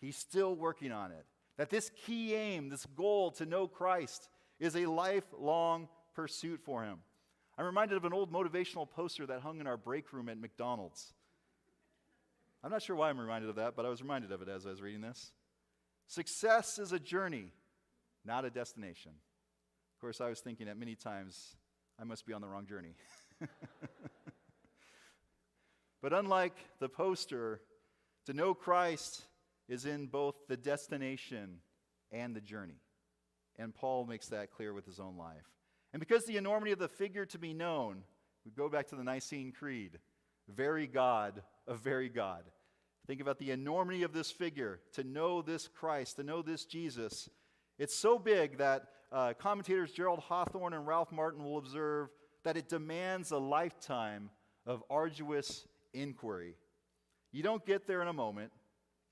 He's 0.00 0.16
still 0.16 0.54
working 0.54 0.90
on 0.90 1.12
it. 1.12 1.26
That 1.58 1.70
this 1.70 1.90
key 2.06 2.34
aim, 2.34 2.68
this 2.68 2.86
goal 2.86 3.30
to 3.32 3.46
know 3.46 3.66
Christ, 3.68 4.28
is 4.58 4.76
a 4.76 4.86
lifelong 4.86 5.88
pursuit 6.14 6.60
for 6.64 6.82
him. 6.82 6.98
I'm 7.58 7.66
reminded 7.66 7.96
of 7.96 8.04
an 8.04 8.12
old 8.12 8.32
motivational 8.32 8.88
poster 8.88 9.26
that 9.26 9.40
hung 9.40 9.60
in 9.60 9.66
our 9.66 9.76
break 9.76 10.12
room 10.12 10.28
at 10.28 10.38
McDonald's. 10.38 11.12
I'm 12.64 12.70
not 12.70 12.82
sure 12.82 12.96
why 12.96 13.10
I'm 13.10 13.20
reminded 13.20 13.50
of 13.50 13.56
that, 13.56 13.76
but 13.76 13.84
I 13.84 13.88
was 13.88 14.00
reminded 14.00 14.32
of 14.32 14.40
it 14.40 14.48
as 14.48 14.66
I 14.66 14.70
was 14.70 14.80
reading 14.80 15.00
this. 15.00 15.32
Success 16.06 16.78
is 16.78 16.92
a 16.92 16.98
journey, 16.98 17.52
not 18.24 18.44
a 18.44 18.50
destination. 18.50 19.12
Of 19.94 20.00
course, 20.00 20.20
I 20.20 20.28
was 20.28 20.40
thinking 20.40 20.68
at 20.68 20.78
many 20.78 20.94
times, 20.94 21.56
I 22.00 22.04
must 22.04 22.24
be 22.26 22.32
on 22.32 22.40
the 22.40 22.48
wrong 22.48 22.66
journey. 22.66 22.94
but 26.02 26.12
unlike 26.12 26.54
the 26.78 26.88
poster, 26.88 27.60
to 28.26 28.32
know 28.32 28.54
Christ 28.54 29.22
is 29.68 29.86
in 29.86 30.06
both 30.06 30.34
the 30.48 30.56
destination 30.56 31.58
and 32.10 32.34
the 32.34 32.40
journey. 32.40 32.80
And 33.58 33.74
Paul 33.74 34.06
makes 34.06 34.28
that 34.28 34.50
clear 34.50 34.72
with 34.72 34.86
his 34.86 34.98
own 34.98 35.16
life. 35.16 35.46
And 35.92 36.00
because 36.00 36.24
the 36.24 36.36
enormity 36.36 36.72
of 36.72 36.78
the 36.78 36.88
figure 36.88 37.26
to 37.26 37.38
be 37.38 37.52
known, 37.52 38.02
we 38.44 38.50
go 38.50 38.68
back 38.68 38.88
to 38.88 38.96
the 38.96 39.04
Nicene 39.04 39.52
Creed 39.52 39.98
very 40.48 40.86
God 40.86 41.42
of 41.66 41.80
very 41.80 42.08
God. 42.08 42.44
Think 43.06 43.20
about 43.20 43.38
the 43.38 43.50
enormity 43.50 44.02
of 44.02 44.12
this 44.12 44.30
figure, 44.30 44.80
to 44.94 45.04
know 45.04 45.42
this 45.42 45.68
Christ, 45.68 46.16
to 46.16 46.22
know 46.22 46.42
this 46.42 46.64
Jesus. 46.64 47.28
It's 47.78 47.96
so 47.96 48.18
big 48.18 48.58
that 48.58 48.84
uh, 49.10 49.34
commentators 49.38 49.92
Gerald 49.92 50.20
Hawthorne 50.20 50.72
and 50.72 50.86
Ralph 50.86 51.12
Martin 51.12 51.44
will 51.44 51.58
observe 51.58 52.08
that 52.44 52.56
it 52.56 52.68
demands 52.68 53.30
a 53.30 53.38
lifetime 53.38 54.30
of 54.66 54.82
arduous 54.88 55.66
inquiry. 55.92 56.54
You 57.32 57.42
don't 57.42 57.64
get 57.66 57.86
there 57.86 58.02
in 58.02 58.08
a 58.08 58.12
moment, 58.12 58.52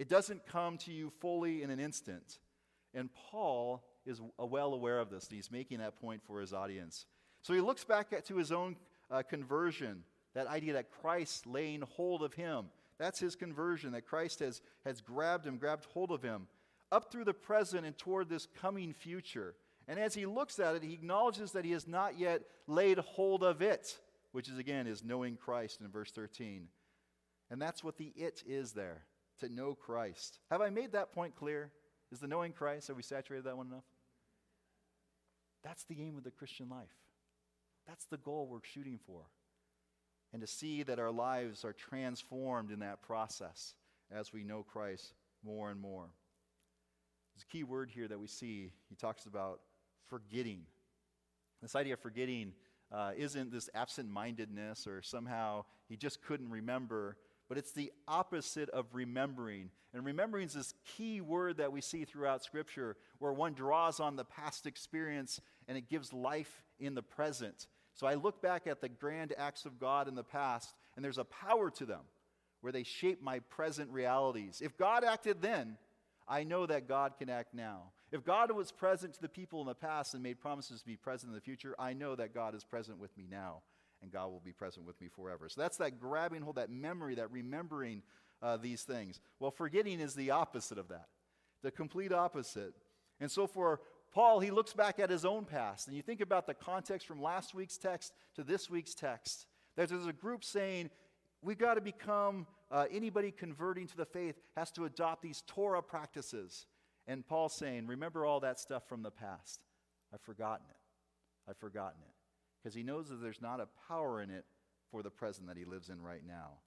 it 0.01 0.09
doesn't 0.09 0.47
come 0.47 0.79
to 0.79 0.93
you 0.93 1.13
fully 1.21 1.63
in 1.63 1.69
an 1.69 1.79
instant. 1.79 2.39
And 2.95 3.11
Paul 3.13 3.85
is 4.07 4.19
well 4.39 4.73
aware 4.73 4.99
of 4.99 5.11
this, 5.11 5.27
and 5.29 5.37
he's 5.37 5.51
making 5.51 5.81
that 5.81 6.01
point 6.01 6.23
for 6.27 6.41
his 6.41 6.55
audience. 6.55 7.05
So 7.43 7.53
he 7.53 7.61
looks 7.61 7.85
back 7.85 8.11
at, 8.15 8.25
to 8.29 8.37
his 8.37 8.51
own 8.51 8.77
uh, 9.11 9.23
conversion, 9.23 10.05
that 10.33 10.47
idea 10.47 10.73
that 10.73 10.91
Christ 10.91 11.47
laying 11.47 11.83
hold 11.83 12.23
of 12.23 12.33
him. 12.33 12.71
That's 12.99 13.21
his 13.21 13.37
conversion, 13.37 13.93
that 13.93 14.07
Christ 14.07 14.39
has, 14.39 14.63
has 14.87 15.03
grabbed 15.03 15.47
him, 15.47 15.59
grabbed 15.59 15.85
hold 15.93 16.13
of 16.13 16.23
him, 16.23 16.47
up 16.91 17.13
through 17.13 17.25
the 17.25 17.35
present 17.35 17.85
and 17.85 17.97
toward 17.99 18.31
this 18.31 18.49
coming 18.59 18.95
future. 18.95 19.55
And 19.87 20.01
as 20.01 20.15
he 20.15 20.25
looks 20.25 20.59
at 20.59 20.77
it, 20.77 20.83
he 20.83 20.95
acknowledges 20.95 21.53
that 21.53 21.67
he 21.67 21.73
has 21.73 21.87
not 21.87 22.19
yet 22.19 22.41
laid 22.67 22.97
hold 22.97 23.45
of 23.45 23.61
it, 23.61 23.99
which 24.33 24.49
is 24.49 24.57
again 24.57 24.87
is 24.87 25.05
knowing 25.05 25.37
Christ 25.37 25.83
in 25.83 25.89
verse 25.89 26.11
13. 26.11 26.69
And 27.51 27.61
that's 27.61 27.85
what 27.85 27.99
the 27.99 28.15
it 28.17 28.43
is 28.47 28.73
there, 28.73 29.03
to 29.41 29.49
know 29.49 29.75
Christ. 29.75 30.39
Have 30.51 30.61
I 30.61 30.71
made 30.71 30.93
that 30.93 31.13
point 31.13 31.37
clear? 31.37 31.71
Is 32.13 32.21
the 32.21 32.27
knowing 32.27 32.53
Christ, 32.53 32.89
have 32.89 32.97
we 32.97 33.03
saturated 33.03 33.45
that 33.45 33.57
one 33.57 33.69
enough? 33.69 33.85
That's 35.63 35.85
the 35.85 36.01
aim 36.01 36.17
of 36.17 36.25
the 36.25 36.31
Christian 36.31 36.69
life. 36.69 36.89
That's 37.87 38.05
the 38.07 38.17
goal 38.17 38.49
we're 38.51 38.59
shooting 38.63 38.99
for. 39.07 39.23
And 40.33 40.41
to 40.41 40.47
see 40.47 40.83
that 40.85 40.99
our 40.99 41.11
lives 41.11 41.65
are 41.65 41.73
transformed 41.73 42.71
in 42.71 42.81
that 42.81 43.03
process 43.03 43.75
as 44.11 44.33
we 44.33 44.45
know 44.45 44.63
Christ 44.63 45.13
more 45.45 45.71
and 45.71 45.81
more. 45.81 46.07
There's 47.35 47.45
a 47.49 47.53
key 47.53 47.65
word 47.65 47.91
here 47.91 48.09
that 48.09 48.19
we 48.19 48.27
see. 48.27 48.71
He 48.89 48.95
talks 48.95 49.27
about 49.27 49.61
forgetting. 50.09 50.63
This 51.63 51.75
idea 51.77 51.95
of 51.95 52.01
forgetting 52.01 52.53
uh, 52.93 53.13
isn't 53.17 53.53
this 53.53 53.69
absent 53.75 54.11
mindedness 54.11 54.87
or 54.87 55.03
somehow 55.03 55.65
He 55.89 55.97
just 55.97 56.23
couldn't 56.23 56.51
remember. 56.51 57.17
But 57.51 57.59
it's 57.59 57.73
the 57.73 57.93
opposite 58.07 58.71
of 58.71 58.87
remembering. 58.93 59.71
And 59.93 60.05
remembering 60.05 60.47
is 60.47 60.55
this 60.55 60.73
key 60.97 61.21
word 61.21 61.57
that 61.57 61.73
we 61.73 61.81
see 61.81 62.05
throughout 62.05 62.45
Scripture 62.45 62.97
where 63.19 63.33
one 63.33 63.55
draws 63.55 63.99
on 63.99 64.15
the 64.15 64.25
past 64.25 64.67
experience 64.67 65.41
and 65.67 65.77
it 65.77 65.89
gives 65.89 66.13
life 66.13 66.63
in 66.79 66.95
the 66.95 67.03
present. 67.03 67.67
So 67.95 68.07
I 68.07 68.15
look 68.15 68.41
back 68.41 68.69
at 68.69 68.81
the 68.81 68.89
grand 68.89 69.35
acts 69.37 69.65
of 69.65 69.81
God 69.81 70.07
in 70.07 70.15
the 70.15 70.23
past, 70.23 70.73
and 70.95 71.05
there's 71.05 71.19
a 71.19 71.25
power 71.25 71.73
to 71.73 71.85
them 71.85 72.03
where 72.61 72.73
they 72.73 72.85
shape 72.85 73.21
my 73.21 73.41
present 73.41 73.91
realities. 73.91 74.63
If 74.65 74.79
God 74.79 75.03
acted 75.03 75.43
then, 75.43 75.77
I 76.29 76.45
know 76.45 76.67
that 76.67 76.87
God 76.87 77.15
can 77.19 77.29
act 77.29 77.53
now. 77.53 77.91
If 78.13 78.25
God 78.25 78.53
was 78.53 78.71
present 78.71 79.15
to 79.15 79.21
the 79.21 79.29
people 79.29 79.61
in 79.61 79.67
the 79.67 79.75
past 79.75 80.15
and 80.15 80.23
made 80.23 80.41
promises 80.41 80.83
to 80.83 80.87
be 80.87 80.97
present 80.97 81.31
in 81.31 81.35
the 81.35 81.41
future, 81.41 81.75
I 81.81 81.95
know 81.95 82.15
that 82.15 82.33
God 82.33 82.55
is 82.55 82.63
present 82.63 82.99
with 83.01 83.17
me 83.19 83.27
now 83.29 83.63
and 84.03 84.11
God 84.11 84.31
will 84.31 84.43
be 84.45 84.53
present 84.53 84.87
with 84.87 85.01
me 85.01 85.09
forever. 85.09 85.49
So 85.49 85.61
that's 85.61 85.77
that 85.79 86.01
grabbing 86.01 86.43
hold, 86.43 86.57
that 86.57 86.71
memory, 86.71 87.15
that 87.17 87.31
remembering 87.31 88.03
uh, 88.43 88.57
these 88.57 88.83
things. 88.83 89.21
Well, 89.39 89.51
forgetting 89.51 90.01
is 90.01 90.15
the 90.15 90.31
opposite 90.31 90.79
of 90.79 90.89
that, 90.89 91.09
the 91.63 91.71
complete 91.71 92.13
opposite. 92.13 92.75
And 93.21 93.31
so 93.31 93.47
for 93.47 93.81
Paul, 94.13 94.41
he 94.41 94.51
looks 94.51 94.73
back 94.73 94.99
at 94.99 95.11
his 95.11 95.25
own 95.25 95.45
past, 95.45 95.87
and 95.87 95.97
you 95.97 96.03
think 96.03 96.21
about 96.21 96.47
the 96.47 96.55
context 96.55 97.07
from 97.07 97.23
last 97.23 97.55
week's 97.55 97.79
text 97.79 98.13
to 98.35 98.43
this 98.43 98.69
week's 98.69 98.95
text. 98.95 99.47
There's 99.77 100.07
a 100.07 100.13
group 100.13 100.45
saying, 100.45 100.91
We've 101.43 101.59
got 101.59 101.75
to 101.75 101.81
become, 101.81 102.47
uh, 102.71 102.85
anybody 102.91 103.31
converting 103.31 103.87
to 103.87 103.97
the 103.97 104.05
faith 104.05 104.39
has 104.57 104.71
to 104.73 104.85
adopt 104.85 105.23
these 105.23 105.43
Torah 105.47 105.83
practices. 105.83 106.67
And 107.07 107.27
Paul's 107.27 107.55
saying, 107.55 107.87
Remember 107.87 108.27
all 108.27 108.41
that 108.41 108.61
stuff 108.61 108.87
from 108.89 109.03
the 109.03 109.11
past. 109.11 109.63
I've 110.13 110.21
forgotten 110.21 110.67
it. 110.69 110.77
I've 111.49 111.57
forgotten 111.57 112.01
it. 112.03 112.10
Because 112.63 112.75
he 112.75 112.83
knows 112.83 113.09
that 113.09 113.23
there's 113.23 113.41
not 113.41 113.61
a 113.61 113.69
power 113.89 114.21
in 114.21 114.31
it 114.31 114.45
for 114.91 115.03
the 115.03 115.11
present 115.11 115.47
that 115.49 115.57
he 115.57 115.65
lives 115.65 115.89
in 115.89 116.03
right 116.03 116.23
now. 116.27 116.59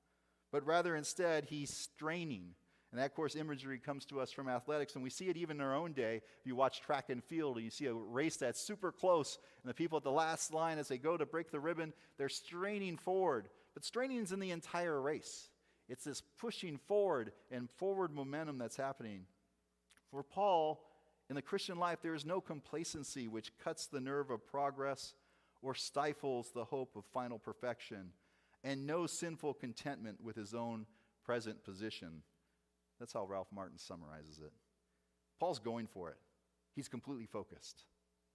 But 0.51 0.65
rather, 0.65 0.95
instead, 0.95 1.45
he's 1.45 1.71
straining. 1.71 2.55
And 2.91 2.99
that, 2.99 3.07
of 3.07 3.15
course, 3.15 3.35
imagery 3.35 3.79
comes 3.79 4.05
to 4.05 4.21
us 4.21 4.31
from 4.31 4.47
athletics, 4.47 4.93
and 4.93 5.03
we 5.03 5.09
see 5.09 5.27
it 5.27 5.37
even 5.37 5.57
in 5.57 5.63
our 5.63 5.75
own 5.75 5.93
day. 5.93 6.17
If 6.17 6.45
you 6.45 6.55
watch 6.55 6.81
track 6.81 7.09
and 7.09 7.23
field, 7.23 7.55
and 7.55 7.65
you 7.65 7.71
see 7.71 7.87
a 7.87 7.93
race 7.93 8.37
that's 8.37 8.61
super 8.61 8.91
close, 8.91 9.39
and 9.63 9.69
the 9.69 9.73
people 9.73 9.97
at 9.97 10.03
the 10.03 10.11
last 10.11 10.53
line, 10.53 10.77
as 10.77 10.87
they 10.87 10.99
go 10.99 11.17
to 11.17 11.25
break 11.25 11.49
the 11.49 11.59
ribbon, 11.59 11.91
they're 12.17 12.29
straining 12.29 12.97
forward. 12.97 13.49
But 13.73 13.83
straining 13.83 14.19
is 14.19 14.31
in 14.31 14.39
the 14.39 14.51
entire 14.51 15.01
race. 15.01 15.49
It's 15.89 16.03
this 16.03 16.21
pushing 16.39 16.77
forward 16.77 17.31
and 17.51 17.69
forward 17.69 18.13
momentum 18.13 18.59
that's 18.59 18.77
happening. 18.77 19.25
For 20.11 20.21
Paul, 20.21 20.79
in 21.29 21.35
the 21.35 21.41
Christian 21.41 21.79
life, 21.79 21.99
there 22.03 22.13
is 22.13 22.25
no 22.25 22.41
complacency 22.41 23.27
which 23.27 23.57
cuts 23.57 23.87
the 23.87 23.99
nerve 23.99 24.29
of 24.29 24.45
progress 24.45 25.15
or 25.63 25.73
stifles 25.73 26.51
the 26.53 26.65
hope 26.65 26.95
of 26.95 27.05
final 27.05 27.39
perfection, 27.39 28.11
and 28.63 28.85
no 28.85 29.07
sinful 29.07 29.55
contentment 29.55 30.21
with 30.21 30.35
his 30.35 30.53
own 30.53 30.85
present 31.25 31.63
position. 31.63 32.21
That's 32.99 33.13
how 33.13 33.25
Ralph 33.25 33.47
Martin 33.51 33.79
summarizes 33.79 34.39
it. 34.39 34.51
Paul's 35.39 35.59
going 35.59 35.87
for 35.87 36.09
it, 36.09 36.17
he's 36.75 36.87
completely 36.87 37.25
focused. 37.25 37.85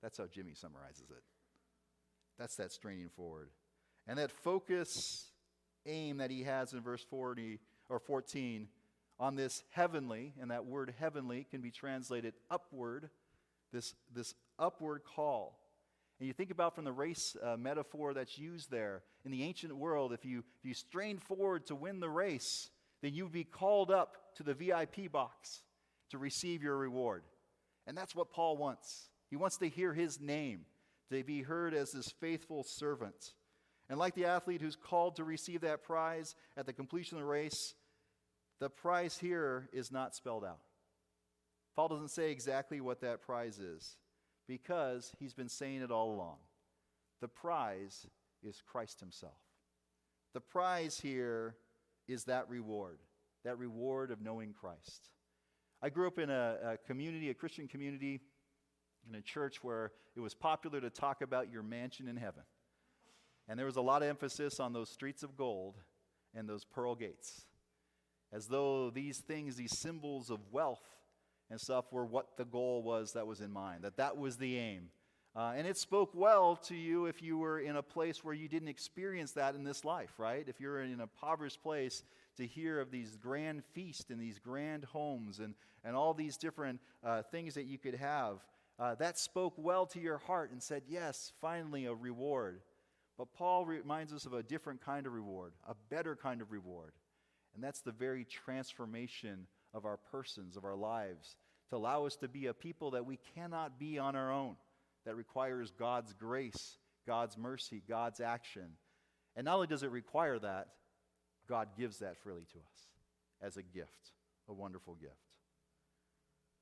That's 0.02 0.18
how 0.18 0.26
Jimmy 0.26 0.54
summarizes 0.54 1.10
it. 1.10 1.22
That's 2.38 2.56
that 2.56 2.72
straining 2.72 3.08
forward. 3.08 3.50
And 4.06 4.18
that 4.18 4.30
focus 4.30 5.32
aim 5.86 6.18
that 6.18 6.30
he 6.30 6.44
has 6.44 6.72
in 6.72 6.80
verse 6.80 7.04
40 7.10 7.58
or 7.88 7.98
14 7.98 8.68
on 9.18 9.34
this 9.34 9.64
heavenly, 9.70 10.34
and 10.40 10.50
that 10.50 10.66
word 10.66 10.94
heavenly 10.98 11.46
can 11.50 11.60
be 11.60 11.70
translated 11.70 12.34
upward, 12.50 13.10
this, 13.72 13.94
this 14.14 14.34
upward 14.58 15.02
call. 15.04 15.58
And 16.18 16.26
you 16.26 16.32
think 16.32 16.50
about 16.50 16.74
from 16.74 16.84
the 16.84 16.92
race 16.92 17.36
uh, 17.42 17.56
metaphor 17.56 18.12
that's 18.12 18.38
used 18.38 18.70
there, 18.70 19.02
in 19.24 19.30
the 19.30 19.44
ancient 19.44 19.76
world, 19.76 20.12
if 20.12 20.24
you, 20.24 20.40
if 20.40 20.64
you 20.64 20.74
strain 20.74 21.18
forward 21.18 21.66
to 21.66 21.76
win 21.76 22.00
the 22.00 22.08
race, 22.08 22.70
then 23.02 23.14
you'd 23.14 23.32
be 23.32 23.44
called 23.44 23.90
up 23.90 24.16
to 24.36 24.42
the 24.42 24.54
VIP 24.54 25.12
box 25.12 25.62
to 26.10 26.18
receive 26.18 26.62
your 26.62 26.76
reward. 26.76 27.22
And 27.86 27.96
that's 27.96 28.16
what 28.16 28.32
Paul 28.32 28.56
wants. 28.56 29.10
He 29.30 29.36
wants 29.36 29.58
to 29.58 29.68
hear 29.68 29.92
his 29.92 30.20
name, 30.20 30.62
to 31.10 31.22
be 31.22 31.42
heard 31.42 31.72
as 31.72 31.92
his 31.92 32.12
faithful 32.20 32.64
servant. 32.64 33.34
And 33.88 33.98
like 33.98 34.14
the 34.14 34.26
athlete 34.26 34.60
who's 34.60 34.76
called 34.76 35.16
to 35.16 35.24
receive 35.24 35.60
that 35.60 35.84
prize 35.84 36.34
at 36.56 36.66
the 36.66 36.72
completion 36.72 37.16
of 37.16 37.22
the 37.22 37.28
race, 37.28 37.74
the 38.58 38.68
prize 38.68 39.16
here 39.18 39.68
is 39.72 39.92
not 39.92 40.14
spelled 40.14 40.44
out. 40.44 40.58
Paul 41.76 41.88
doesn't 41.88 42.10
say 42.10 42.32
exactly 42.32 42.80
what 42.80 43.00
that 43.02 43.22
prize 43.22 43.58
is 43.58 43.96
because 44.48 45.12
he's 45.20 45.34
been 45.34 45.48
saying 45.48 45.82
it 45.82 45.90
all 45.90 46.12
along. 46.12 46.38
The 47.20 47.28
prize 47.28 48.06
is 48.42 48.62
Christ 48.66 49.00
Himself. 49.00 49.38
The 50.34 50.40
prize 50.40 51.00
here 51.00 51.56
is 52.06 52.24
that 52.24 52.48
reward, 52.48 52.98
that 53.44 53.58
reward 53.58 54.10
of 54.10 54.20
knowing 54.20 54.54
Christ. 54.58 55.10
I 55.82 55.90
grew 55.90 56.06
up 56.06 56.18
in 56.18 56.30
a, 56.30 56.56
a, 56.64 56.76
community, 56.78 57.30
a 57.30 57.34
Christian 57.34 57.68
community, 57.68 58.20
in 59.08 59.14
a 59.14 59.20
church 59.20 59.62
where 59.62 59.92
it 60.16 60.20
was 60.20 60.34
popular 60.34 60.80
to 60.80 60.90
talk 60.90 61.22
about 61.22 61.50
your 61.50 61.62
mansion 61.62 62.08
in 62.08 62.16
heaven. 62.16 62.42
And 63.48 63.58
there 63.58 63.66
was 63.66 63.76
a 63.76 63.82
lot 63.82 64.02
of 64.02 64.08
emphasis 64.08 64.60
on 64.60 64.72
those 64.72 64.90
streets 64.90 65.22
of 65.22 65.36
gold 65.36 65.76
and 66.34 66.48
those 66.48 66.64
pearl 66.64 66.94
gates, 66.94 67.46
as 68.32 68.48
though 68.48 68.90
these 68.90 69.18
things, 69.18 69.56
these 69.56 69.76
symbols 69.78 70.30
of 70.30 70.40
wealth 70.52 70.97
and 71.50 71.60
stuff, 71.60 71.86
were 71.92 72.04
what 72.04 72.36
the 72.36 72.44
goal 72.44 72.82
was 72.82 73.12
that 73.12 73.26
was 73.26 73.40
in 73.40 73.52
mind, 73.52 73.82
that 73.84 73.96
that 73.96 74.16
was 74.16 74.36
the 74.36 74.56
aim. 74.56 74.90
Uh, 75.36 75.52
and 75.56 75.66
it 75.66 75.76
spoke 75.76 76.10
well 76.14 76.56
to 76.56 76.74
you 76.74 77.06
if 77.06 77.22
you 77.22 77.38
were 77.38 77.60
in 77.60 77.76
a 77.76 77.82
place 77.82 78.24
where 78.24 78.34
you 78.34 78.48
didn't 78.48 78.68
experience 78.68 79.32
that 79.32 79.54
in 79.54 79.62
this 79.62 79.84
life, 79.84 80.18
right? 80.18 80.44
If 80.48 80.60
you're 80.60 80.82
in 80.82 80.98
a 80.98 81.02
impoverished 81.02 81.62
place, 81.62 82.02
to 82.38 82.46
hear 82.46 82.80
of 82.80 82.90
these 82.90 83.16
grand 83.16 83.62
feasts 83.72 84.10
and 84.10 84.20
these 84.20 84.38
grand 84.38 84.84
homes 84.84 85.40
and, 85.40 85.54
and 85.84 85.94
all 85.94 86.14
these 86.14 86.36
different 86.36 86.80
uh, 87.04 87.22
things 87.22 87.54
that 87.54 87.64
you 87.64 87.78
could 87.78 87.94
have, 87.94 88.38
uh, 88.78 88.94
that 88.94 89.18
spoke 89.18 89.54
well 89.56 89.86
to 89.86 90.00
your 90.00 90.18
heart 90.18 90.50
and 90.50 90.62
said, 90.62 90.82
Yes, 90.88 91.32
finally 91.40 91.86
a 91.86 91.94
reward. 91.94 92.60
But 93.18 93.32
Paul 93.32 93.66
reminds 93.66 94.12
us 94.12 94.24
of 94.24 94.32
a 94.32 94.42
different 94.44 94.80
kind 94.80 95.04
of 95.04 95.12
reward, 95.12 95.52
a 95.68 95.74
better 95.90 96.14
kind 96.14 96.40
of 96.40 96.52
reward. 96.52 96.92
And 97.54 97.62
that's 97.62 97.80
the 97.80 97.90
very 97.90 98.24
transformation 98.24 99.48
of 99.74 99.84
our 99.84 99.98
persons, 100.10 100.56
of 100.56 100.64
our 100.64 100.76
lives, 100.76 101.36
to 101.70 101.76
allow 101.76 102.06
us 102.06 102.16
to 102.16 102.28
be 102.28 102.46
a 102.46 102.54
people 102.54 102.92
that 102.92 103.06
we 103.06 103.18
cannot 103.34 103.78
be 103.78 103.98
on 103.98 104.16
our 104.16 104.32
own, 104.32 104.56
that 105.04 105.16
requires 105.16 105.70
God's 105.70 106.12
grace, 106.12 106.78
God's 107.06 107.36
mercy, 107.36 107.82
God's 107.88 108.20
action. 108.20 108.70
And 109.36 109.44
not 109.44 109.56
only 109.56 109.66
does 109.66 109.82
it 109.82 109.90
require 109.90 110.38
that, 110.38 110.68
God 111.48 111.68
gives 111.78 111.98
that 111.98 112.18
freely 112.18 112.46
to 112.52 112.58
us 112.58 112.88
as 113.40 113.56
a 113.56 113.62
gift, 113.62 114.12
a 114.48 114.52
wonderful 114.52 114.94
gift. 114.94 115.14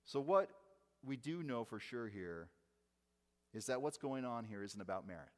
So, 0.04 0.20
what 0.20 0.50
we 1.04 1.16
do 1.16 1.42
know 1.42 1.64
for 1.64 1.80
sure 1.80 2.08
here 2.08 2.48
is 3.54 3.66
that 3.66 3.82
what's 3.82 3.98
going 3.98 4.25
on 4.25 4.44
here 4.44 4.62
isn't 4.62 4.80
about 4.80 5.06
merit. 5.06 5.28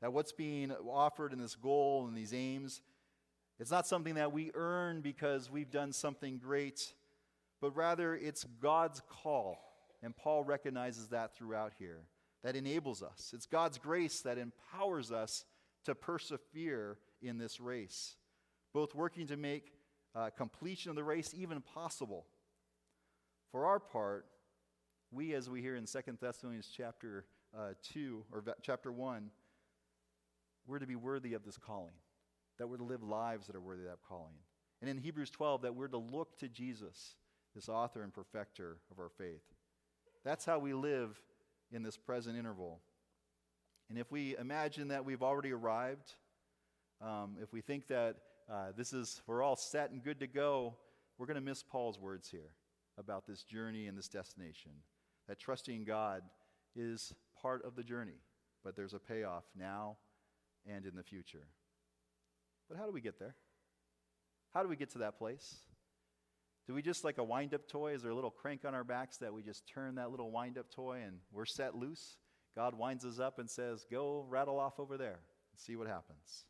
That 0.00 0.12
what's 0.12 0.32
being 0.32 0.72
offered 0.72 1.32
in 1.32 1.38
this 1.38 1.54
goal 1.54 2.06
and 2.08 2.16
these 2.16 2.34
aims, 2.34 2.80
it's 3.60 3.70
not 3.70 3.86
something 3.86 4.14
that 4.14 4.32
we 4.32 4.50
earn 4.54 5.02
because 5.02 5.50
we've 5.50 5.70
done 5.70 5.92
something 5.92 6.38
great, 6.38 6.94
but 7.60 7.76
rather 7.76 8.16
it's 8.16 8.44
God's 8.60 9.02
call. 9.08 9.58
And 10.02 10.16
Paul 10.16 10.44
recognizes 10.44 11.08
that 11.08 11.36
throughout 11.36 11.74
here. 11.78 12.06
That 12.42 12.56
enables 12.56 13.02
us. 13.02 13.32
It's 13.34 13.44
God's 13.44 13.76
grace 13.76 14.22
that 14.22 14.38
empowers 14.38 15.12
us 15.12 15.44
to 15.84 15.94
persevere 15.94 16.96
in 17.20 17.36
this 17.36 17.60
race, 17.60 18.16
both 18.72 18.94
working 18.94 19.26
to 19.26 19.36
make 19.36 19.74
uh, 20.14 20.30
completion 20.30 20.88
of 20.88 20.96
the 20.96 21.04
race 21.04 21.34
even 21.36 21.60
possible. 21.60 22.24
For 23.52 23.66
our 23.66 23.78
part, 23.78 24.24
we, 25.10 25.34
as 25.34 25.50
we 25.50 25.60
hear 25.60 25.76
in 25.76 25.84
2 25.84 25.98
Thessalonians 26.18 26.70
chapter 26.74 27.26
uh, 27.56 27.72
2, 27.92 28.24
or 28.32 28.42
chapter 28.62 28.90
1, 28.90 29.30
we're 30.66 30.78
to 30.78 30.86
be 30.86 30.96
worthy 30.96 31.34
of 31.34 31.44
this 31.44 31.58
calling, 31.58 31.94
that 32.60 32.68
we're 32.68 32.76
to 32.76 32.84
live 32.84 33.02
lives 33.02 33.46
that 33.46 33.56
are 33.56 33.60
worthy 33.60 33.84
of 33.84 33.88
that 33.88 34.02
calling. 34.06 34.34
And 34.82 34.90
in 34.90 34.98
Hebrews 34.98 35.30
12, 35.30 35.62
that 35.62 35.74
we're 35.74 35.88
to 35.88 35.96
look 35.96 36.38
to 36.40 36.48
Jesus, 36.48 37.16
this 37.54 37.70
author 37.70 38.02
and 38.02 38.12
perfecter 38.12 38.76
of 38.90 38.98
our 38.98 39.08
faith. 39.08 39.42
That's 40.24 40.44
how 40.44 40.58
we 40.58 40.74
live 40.74 41.18
in 41.72 41.82
this 41.82 41.96
present 41.96 42.36
interval. 42.36 42.80
And 43.88 43.98
if 43.98 44.12
we 44.12 44.36
imagine 44.36 44.88
that 44.88 45.06
we've 45.06 45.22
already 45.22 45.52
arrived, 45.52 46.12
um, 47.00 47.36
if 47.40 47.50
we 47.50 47.62
think 47.62 47.88
that 47.88 48.16
uh, 48.52 48.72
this 48.76 48.92
is, 48.92 49.22
we're 49.26 49.42
all 49.42 49.56
set 49.56 49.90
and 49.90 50.04
good 50.04 50.20
to 50.20 50.26
go, 50.26 50.74
we're 51.16 51.26
going 51.26 51.36
to 51.36 51.40
miss 51.40 51.62
Paul's 51.62 51.98
words 51.98 52.28
here 52.28 52.52
about 52.98 53.26
this 53.26 53.42
journey 53.42 53.86
and 53.86 53.96
this 53.96 54.08
destination. 54.08 54.72
That 55.28 55.38
trusting 55.38 55.84
God 55.84 56.24
is 56.76 57.14
part 57.40 57.64
of 57.64 57.74
the 57.74 57.82
journey, 57.82 58.20
but 58.62 58.76
there's 58.76 58.92
a 58.92 58.98
payoff 58.98 59.44
now 59.58 59.96
and 60.70 60.84
in 60.84 60.94
the 60.94 61.02
future. 61.02 61.46
But 62.70 62.78
how 62.78 62.86
do 62.86 62.92
we 62.92 63.00
get 63.00 63.18
there? 63.18 63.34
How 64.54 64.62
do 64.62 64.68
we 64.68 64.76
get 64.76 64.90
to 64.92 64.98
that 64.98 65.18
place? 65.18 65.56
Do 66.66 66.74
we 66.74 66.82
just 66.82 67.02
like 67.02 67.18
a 67.18 67.24
wind 67.24 67.52
up 67.52 67.66
toy? 67.66 67.94
Is 67.94 68.02
there 68.02 68.12
a 68.12 68.14
little 68.14 68.30
crank 68.30 68.64
on 68.64 68.74
our 68.74 68.84
backs 68.84 69.16
that 69.16 69.34
we 69.34 69.42
just 69.42 69.66
turn 69.66 69.96
that 69.96 70.12
little 70.12 70.30
wind 70.30 70.56
up 70.56 70.70
toy 70.70 71.02
and 71.04 71.16
we're 71.32 71.46
set 71.46 71.74
loose? 71.74 72.16
God 72.54 72.78
winds 72.78 73.04
us 73.04 73.18
up 73.18 73.40
and 73.40 73.50
says, 73.50 73.84
Go 73.90 74.24
rattle 74.28 74.58
off 74.58 74.78
over 74.78 74.96
there 74.96 75.18
and 75.50 75.58
see 75.58 75.74
what 75.74 75.88
happens. 75.88 76.44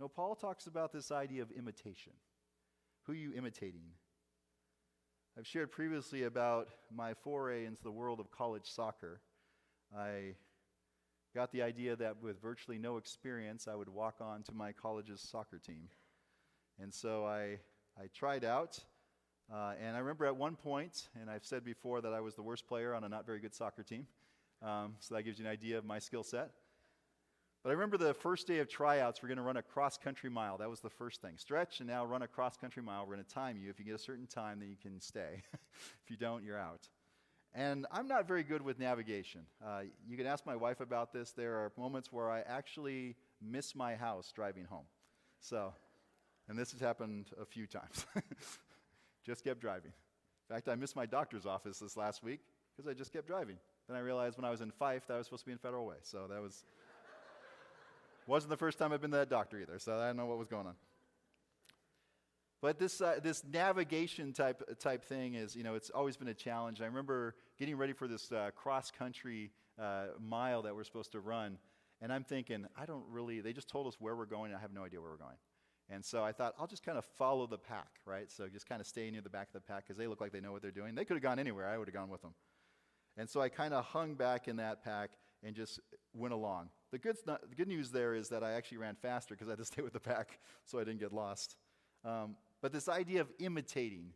No, 0.00 0.08
Paul 0.08 0.34
talks 0.34 0.66
about 0.66 0.92
this 0.92 1.12
idea 1.12 1.42
of 1.42 1.50
imitation. 1.50 2.14
Who 3.02 3.12
are 3.12 3.16
you 3.16 3.32
imitating? 3.34 3.84
I've 5.38 5.46
shared 5.46 5.72
previously 5.72 6.22
about 6.22 6.68
my 6.94 7.12
foray 7.12 7.66
into 7.66 7.82
the 7.82 7.90
world 7.90 8.18
of 8.18 8.30
college 8.30 8.66
soccer. 8.66 9.20
I 9.94 10.36
got 11.34 11.50
the 11.52 11.62
idea 11.62 11.96
that 11.96 12.22
with 12.22 12.40
virtually 12.40 12.78
no 12.78 12.96
experience, 12.96 13.66
I 13.66 13.74
would 13.74 13.88
walk 13.88 14.16
on 14.20 14.42
to 14.44 14.52
my 14.52 14.72
college's 14.72 15.20
soccer 15.20 15.58
team. 15.58 15.88
And 16.80 16.92
so 16.92 17.26
I, 17.26 17.58
I 17.98 18.06
tried 18.14 18.44
out. 18.44 18.78
Uh, 19.52 19.74
and 19.80 19.94
I 19.96 19.98
remember 19.98 20.24
at 20.26 20.36
one 20.36 20.56
point, 20.56 21.08
and 21.20 21.28
I've 21.28 21.44
said 21.44 21.64
before 21.64 22.00
that 22.00 22.12
I 22.12 22.20
was 22.20 22.34
the 22.34 22.42
worst 22.42 22.66
player 22.66 22.94
on 22.94 23.04
a 23.04 23.08
not 23.08 23.26
very 23.26 23.40
good 23.40 23.54
soccer 23.54 23.82
team. 23.82 24.06
Um, 24.62 24.94
so 25.00 25.14
that 25.14 25.22
gives 25.24 25.38
you 25.38 25.44
an 25.44 25.50
idea 25.50 25.76
of 25.76 25.84
my 25.84 25.98
skill 25.98 26.22
set. 26.22 26.50
But 27.62 27.70
I 27.70 27.72
remember 27.72 27.96
the 27.96 28.14
first 28.14 28.46
day 28.46 28.58
of 28.58 28.68
tryouts, 28.68 29.22
we're 29.22 29.28
going 29.28 29.38
to 29.38 29.42
run 29.42 29.56
a 29.56 29.62
cross 29.62 29.96
country 29.96 30.30
mile. 30.30 30.58
That 30.58 30.70
was 30.70 30.80
the 30.80 30.90
first 30.90 31.20
thing. 31.20 31.34
Stretch 31.36 31.80
and 31.80 31.88
now 31.88 32.04
run 32.04 32.22
a 32.22 32.28
cross 32.28 32.56
country 32.56 32.82
mile. 32.82 33.06
We're 33.06 33.14
going 33.14 33.24
to 33.24 33.34
time 33.34 33.56
you. 33.56 33.70
If 33.70 33.78
you 33.78 33.84
get 33.84 33.94
a 33.94 33.98
certain 33.98 34.26
time, 34.26 34.60
then 34.60 34.68
you 34.68 34.76
can 34.80 35.00
stay. 35.00 35.42
if 35.52 36.10
you 36.10 36.16
don't, 36.16 36.44
you're 36.44 36.58
out. 36.58 36.88
And 37.54 37.86
I'm 37.92 38.08
not 38.08 38.26
very 38.26 38.42
good 38.42 38.62
with 38.62 38.80
navigation. 38.80 39.42
Uh, 39.64 39.82
you 40.08 40.16
can 40.16 40.26
ask 40.26 40.44
my 40.44 40.56
wife 40.56 40.80
about 40.80 41.12
this. 41.12 41.30
There 41.30 41.54
are 41.54 41.72
moments 41.78 42.12
where 42.12 42.28
I 42.28 42.40
actually 42.40 43.14
miss 43.40 43.76
my 43.76 43.94
house 43.94 44.32
driving 44.34 44.64
home. 44.64 44.86
So, 45.38 45.72
and 46.48 46.58
this 46.58 46.72
has 46.72 46.80
happened 46.80 47.26
a 47.40 47.44
few 47.44 47.66
times. 47.68 48.06
just 49.24 49.44
kept 49.44 49.60
driving. 49.60 49.92
In 50.48 50.54
fact, 50.56 50.68
I 50.68 50.74
missed 50.74 50.96
my 50.96 51.06
doctor's 51.06 51.46
office 51.46 51.78
this 51.78 51.96
last 51.96 52.24
week 52.24 52.40
because 52.76 52.90
I 52.90 52.94
just 52.94 53.12
kept 53.12 53.28
driving. 53.28 53.56
Then 53.88 53.96
I 53.96 54.00
realized 54.00 54.36
when 54.36 54.44
I 54.44 54.50
was 54.50 54.60
in 54.60 54.72
Fife 54.72 55.06
that 55.06 55.14
I 55.14 55.18
was 55.18 55.26
supposed 55.26 55.44
to 55.44 55.46
be 55.46 55.52
in 55.52 55.58
Federal 55.58 55.86
Way. 55.86 55.96
So 56.02 56.26
that 56.28 56.40
was 56.42 56.64
wasn't 58.26 58.50
the 58.50 58.56
first 58.56 58.78
time 58.78 58.92
I've 58.92 59.00
been 59.00 59.12
to 59.12 59.18
that 59.18 59.30
doctor 59.30 59.60
either, 59.60 59.78
so 59.78 59.98
I 59.98 60.08
don't 60.08 60.16
know 60.16 60.26
what 60.26 60.38
was 60.38 60.48
going 60.48 60.66
on. 60.66 60.74
But 62.64 62.78
this, 62.78 63.02
uh, 63.02 63.20
this 63.22 63.44
navigation 63.44 64.32
type, 64.32 64.62
type 64.78 65.04
thing 65.04 65.34
is, 65.34 65.54
you 65.54 65.62
know, 65.62 65.74
it's 65.74 65.90
always 65.90 66.16
been 66.16 66.28
a 66.28 66.34
challenge. 66.34 66.80
I 66.80 66.86
remember 66.86 67.34
getting 67.58 67.76
ready 67.76 67.92
for 67.92 68.08
this 68.08 68.32
uh, 68.32 68.52
cross 68.56 68.90
country 68.90 69.50
uh, 69.78 70.06
mile 70.18 70.62
that 70.62 70.74
we're 70.74 70.84
supposed 70.84 71.12
to 71.12 71.20
run, 71.20 71.58
and 72.00 72.10
I'm 72.10 72.24
thinking, 72.24 72.64
I 72.74 72.86
don't 72.86 73.04
really, 73.10 73.42
they 73.42 73.52
just 73.52 73.68
told 73.68 73.86
us 73.86 73.96
where 73.98 74.16
we're 74.16 74.24
going, 74.24 74.50
and 74.50 74.56
I 74.56 74.62
have 74.62 74.72
no 74.72 74.82
idea 74.82 74.98
where 75.02 75.10
we're 75.10 75.18
going. 75.18 75.36
And 75.90 76.02
so 76.02 76.24
I 76.24 76.32
thought, 76.32 76.54
I'll 76.58 76.66
just 76.66 76.82
kind 76.82 76.96
of 76.96 77.04
follow 77.04 77.46
the 77.46 77.58
pack, 77.58 78.00
right? 78.06 78.30
So 78.30 78.48
just 78.48 78.66
kind 78.66 78.80
of 78.80 78.86
stay 78.86 79.10
near 79.10 79.20
the 79.20 79.28
back 79.28 79.48
of 79.48 79.52
the 79.52 79.60
pack 79.60 79.86
because 79.86 79.98
they 79.98 80.06
look 80.06 80.22
like 80.22 80.32
they 80.32 80.40
know 80.40 80.52
what 80.52 80.62
they're 80.62 80.70
doing. 80.70 80.94
They 80.94 81.04
could 81.04 81.18
have 81.18 81.22
gone 81.22 81.38
anywhere, 81.38 81.68
I 81.68 81.76
would 81.76 81.88
have 81.88 81.94
gone 81.94 82.08
with 82.08 82.22
them. 82.22 82.32
And 83.18 83.28
so 83.28 83.42
I 83.42 83.50
kind 83.50 83.74
of 83.74 83.84
hung 83.84 84.14
back 84.14 84.48
in 84.48 84.56
that 84.56 84.82
pack 84.82 85.10
and 85.42 85.54
just 85.54 85.80
went 86.14 86.32
along. 86.32 86.70
The 86.92 86.98
good, 86.98 87.16
the 87.26 87.38
good 87.54 87.68
news 87.68 87.90
there 87.90 88.14
is 88.14 88.30
that 88.30 88.42
I 88.42 88.52
actually 88.52 88.78
ran 88.78 88.94
faster 88.94 89.34
because 89.34 89.48
I 89.48 89.50
had 89.50 89.58
to 89.58 89.66
stay 89.66 89.82
with 89.82 89.92
the 89.92 90.00
pack 90.00 90.38
so 90.64 90.78
I 90.78 90.84
didn't 90.84 91.00
get 91.00 91.12
lost. 91.12 91.56
Um, 92.06 92.36
but 92.64 92.72
this 92.72 92.88
idea 92.88 93.20
of 93.20 93.30
imitating, 93.40 94.14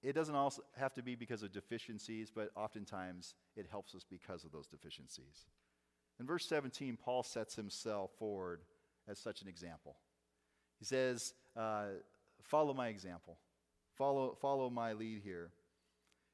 it 0.00 0.12
doesn't 0.12 0.36
also 0.36 0.62
have 0.76 0.94
to 0.94 1.02
be 1.02 1.16
because 1.16 1.42
of 1.42 1.50
deficiencies, 1.50 2.30
but 2.32 2.50
oftentimes 2.54 3.34
it 3.56 3.66
helps 3.68 3.92
us 3.92 4.04
because 4.08 4.44
of 4.44 4.52
those 4.52 4.68
deficiencies. 4.68 5.46
In 6.20 6.26
verse 6.26 6.46
17, 6.46 6.96
Paul 6.96 7.24
sets 7.24 7.56
himself 7.56 8.12
forward 8.20 8.60
as 9.08 9.18
such 9.18 9.42
an 9.42 9.48
example. 9.48 9.96
He 10.78 10.84
says, 10.84 11.34
uh, 11.56 11.86
Follow 12.40 12.72
my 12.72 12.86
example, 12.86 13.36
follow, 13.96 14.36
follow 14.40 14.70
my 14.70 14.92
lead 14.92 15.22
here. 15.24 15.50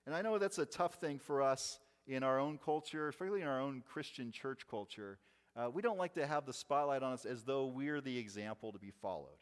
And 0.05 0.15
I 0.15 0.21
know 0.21 0.37
that's 0.37 0.59
a 0.59 0.67
tough 0.67 0.97
thing 0.97 1.19
for 1.19 1.41
us 1.41 1.79
in 2.07 2.23
our 2.23 2.39
own 2.39 2.59
culture, 2.63 3.09
especially 3.09 3.41
in 3.41 3.49
our 3.49 3.59
own 3.59 3.83
Christian 3.91 4.33
church 4.33 4.67
culture, 4.69 5.19
uh, 5.57 5.71
we 5.71 5.81
don't 5.81 5.99
like 5.99 6.13
to 6.15 6.27
have 6.27 6.45
the 6.45 6.53
spotlight 6.53 7.03
on 7.03 7.15
us 7.15 7.25
as 7.25 7.45
though 7.45 7.65
we're 7.65 8.03
the 8.03 8.19
example 8.19 8.71
to 8.73 8.79
be 8.79 8.91
followed. 8.91 9.39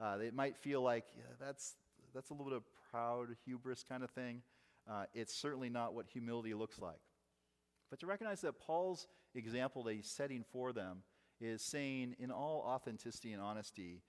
Uh, 0.00 0.18
it 0.22 0.34
might 0.34 0.56
feel 0.56 0.82
like 0.82 1.04
yeah, 1.16 1.24
that's, 1.40 1.74
that's 2.14 2.30
a 2.30 2.32
little 2.32 2.46
bit 2.46 2.56
of 2.56 2.64
proud, 2.90 3.28
hubris 3.44 3.84
kind 3.88 4.02
of 4.02 4.10
thing. 4.10 4.42
Uh, 4.90 5.04
it's 5.14 5.34
certainly 5.34 5.68
not 5.68 5.94
what 5.94 6.06
humility 6.06 6.54
looks 6.54 6.78
like. 6.78 7.00
But 7.90 8.00
to 8.00 8.06
recognize 8.06 8.40
that 8.42 8.60
Paul's 8.60 9.06
example 9.34 9.82
that 9.84 9.94
he's 9.94 10.10
setting 10.10 10.44
for 10.52 10.72
them 10.72 11.02
is 11.40 11.62
saying, 11.62 12.16
in 12.18 12.30
all 12.30 12.64
authenticity 12.66 13.32
and 13.32 13.42
honesty, 13.42 14.02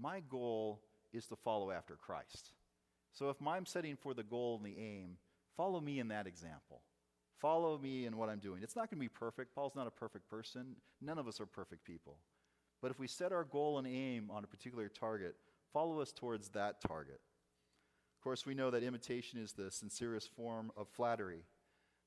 my 0.00 0.20
goal 0.28 0.80
is 1.12 1.26
to 1.26 1.36
follow 1.36 1.70
after 1.70 1.94
Christ. 1.94 2.52
So 3.12 3.30
if 3.30 3.36
I'm 3.46 3.66
setting 3.66 3.96
for 3.96 4.12
the 4.12 4.22
goal 4.22 4.60
and 4.62 4.66
the 4.66 4.78
aim, 4.78 5.16
follow 5.56 5.80
me 5.80 6.00
in 6.00 6.08
that 6.08 6.26
example. 6.26 6.82
Follow 7.40 7.78
me 7.78 8.06
in 8.06 8.16
what 8.16 8.28
I'm 8.28 8.38
doing. 8.38 8.62
It's 8.62 8.76
not 8.76 8.90
going 8.90 8.98
to 8.98 9.04
be 9.04 9.08
perfect. 9.08 9.54
Paul's 9.54 9.76
not 9.76 9.86
a 9.86 9.90
perfect 9.90 10.28
person. 10.28 10.76
None 11.00 11.18
of 11.18 11.28
us 11.28 11.40
are 11.40 11.46
perfect 11.46 11.84
people. 11.84 12.16
But 12.82 12.90
if 12.90 12.98
we 12.98 13.06
set 13.06 13.32
our 13.32 13.44
goal 13.44 13.78
and 13.78 13.86
aim 13.86 14.30
on 14.30 14.44
a 14.44 14.46
particular 14.46 14.88
target, 14.88 15.36
follow 15.74 16.00
us 16.00 16.12
towards 16.12 16.48
that 16.50 16.80
target. 16.80 17.20
Of 18.16 18.22
course, 18.22 18.46
we 18.46 18.54
know 18.54 18.70
that 18.70 18.82
imitation 18.82 19.38
is 19.38 19.52
the 19.52 19.70
sincerest 19.70 20.30
form 20.34 20.70
of 20.76 20.88
flattery. 20.88 21.42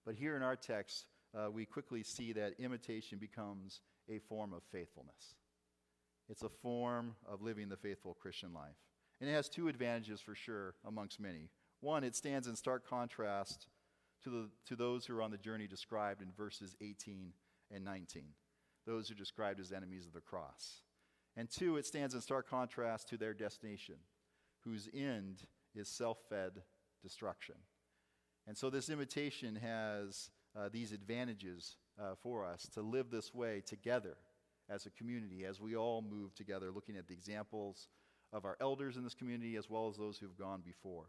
But 0.05 0.15
here 0.15 0.35
in 0.35 0.41
our 0.41 0.55
text, 0.55 1.05
uh, 1.37 1.51
we 1.51 1.65
quickly 1.65 2.01
see 2.01 2.31
that 2.33 2.53
imitation 2.57 3.19
becomes 3.19 3.81
a 4.09 4.19
form 4.19 4.53
of 4.53 4.63
faithfulness. 4.71 5.35
It's 6.29 6.43
a 6.43 6.49
form 6.49 7.15
of 7.29 7.41
living 7.41 7.69
the 7.69 7.77
faithful 7.77 8.17
Christian 8.19 8.53
life. 8.53 8.77
And 9.19 9.29
it 9.29 9.33
has 9.33 9.49
two 9.49 9.67
advantages 9.67 10.21
for 10.21 10.33
sure, 10.33 10.75
amongst 10.85 11.19
many. 11.19 11.49
One, 11.81 12.03
it 12.03 12.15
stands 12.15 12.47
in 12.47 12.55
stark 12.55 12.87
contrast 12.87 13.67
to, 14.23 14.29
the, 14.29 14.49
to 14.67 14.75
those 14.75 15.05
who 15.05 15.17
are 15.17 15.21
on 15.21 15.31
the 15.31 15.37
journey 15.37 15.67
described 15.67 16.21
in 16.21 16.31
verses 16.35 16.75
18 16.81 17.33
and 17.71 17.83
19, 17.83 18.23
those 18.85 19.07
who 19.07 19.13
are 19.13 19.17
described 19.17 19.59
as 19.59 19.71
enemies 19.71 20.05
of 20.05 20.13
the 20.13 20.21
cross. 20.21 20.81
And 21.37 21.49
two, 21.49 21.77
it 21.77 21.85
stands 21.85 22.15
in 22.15 22.21
stark 22.21 22.49
contrast 22.49 23.07
to 23.09 23.17
their 23.17 23.35
destination, 23.35 23.95
whose 24.63 24.89
end 24.91 25.43
is 25.75 25.87
self 25.87 26.17
fed 26.29 26.63
destruction. 27.03 27.55
And 28.47 28.57
so 28.57 28.69
this 28.71 28.89
imitation 28.89 29.55
has 29.55 30.31
uh, 30.57 30.69
these 30.71 30.91
advantages 30.91 31.77
uh, 32.01 32.15
for 32.21 32.43
us 32.43 32.67
to 32.73 32.81
live 32.81 33.11
this 33.11 33.33
way 33.35 33.61
together 33.65 34.17
as 34.69 34.85
a 34.85 34.89
community, 34.89 35.45
as 35.45 35.61
we 35.61 35.75
all 35.75 36.01
move 36.01 36.33
together, 36.33 36.71
looking 36.71 36.97
at 36.97 37.07
the 37.07 37.13
examples 37.13 37.87
of 38.33 38.43
our 38.43 38.57
elders 38.59 38.97
in 38.97 39.03
this 39.03 39.13
community 39.13 39.55
as 39.55 39.69
well 39.69 39.87
as 39.87 39.95
those 39.95 40.17
who've 40.17 40.37
gone 40.37 40.61
before. 40.65 41.05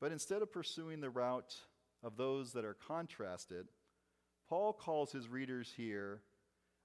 But 0.00 0.12
instead 0.12 0.42
of 0.42 0.52
pursuing 0.52 1.00
the 1.00 1.10
route 1.10 1.54
of 2.02 2.16
those 2.16 2.52
that 2.52 2.64
are 2.64 2.76
contrasted, 2.86 3.66
Paul 4.48 4.72
calls 4.72 5.10
his 5.10 5.28
readers 5.28 5.72
here 5.74 6.20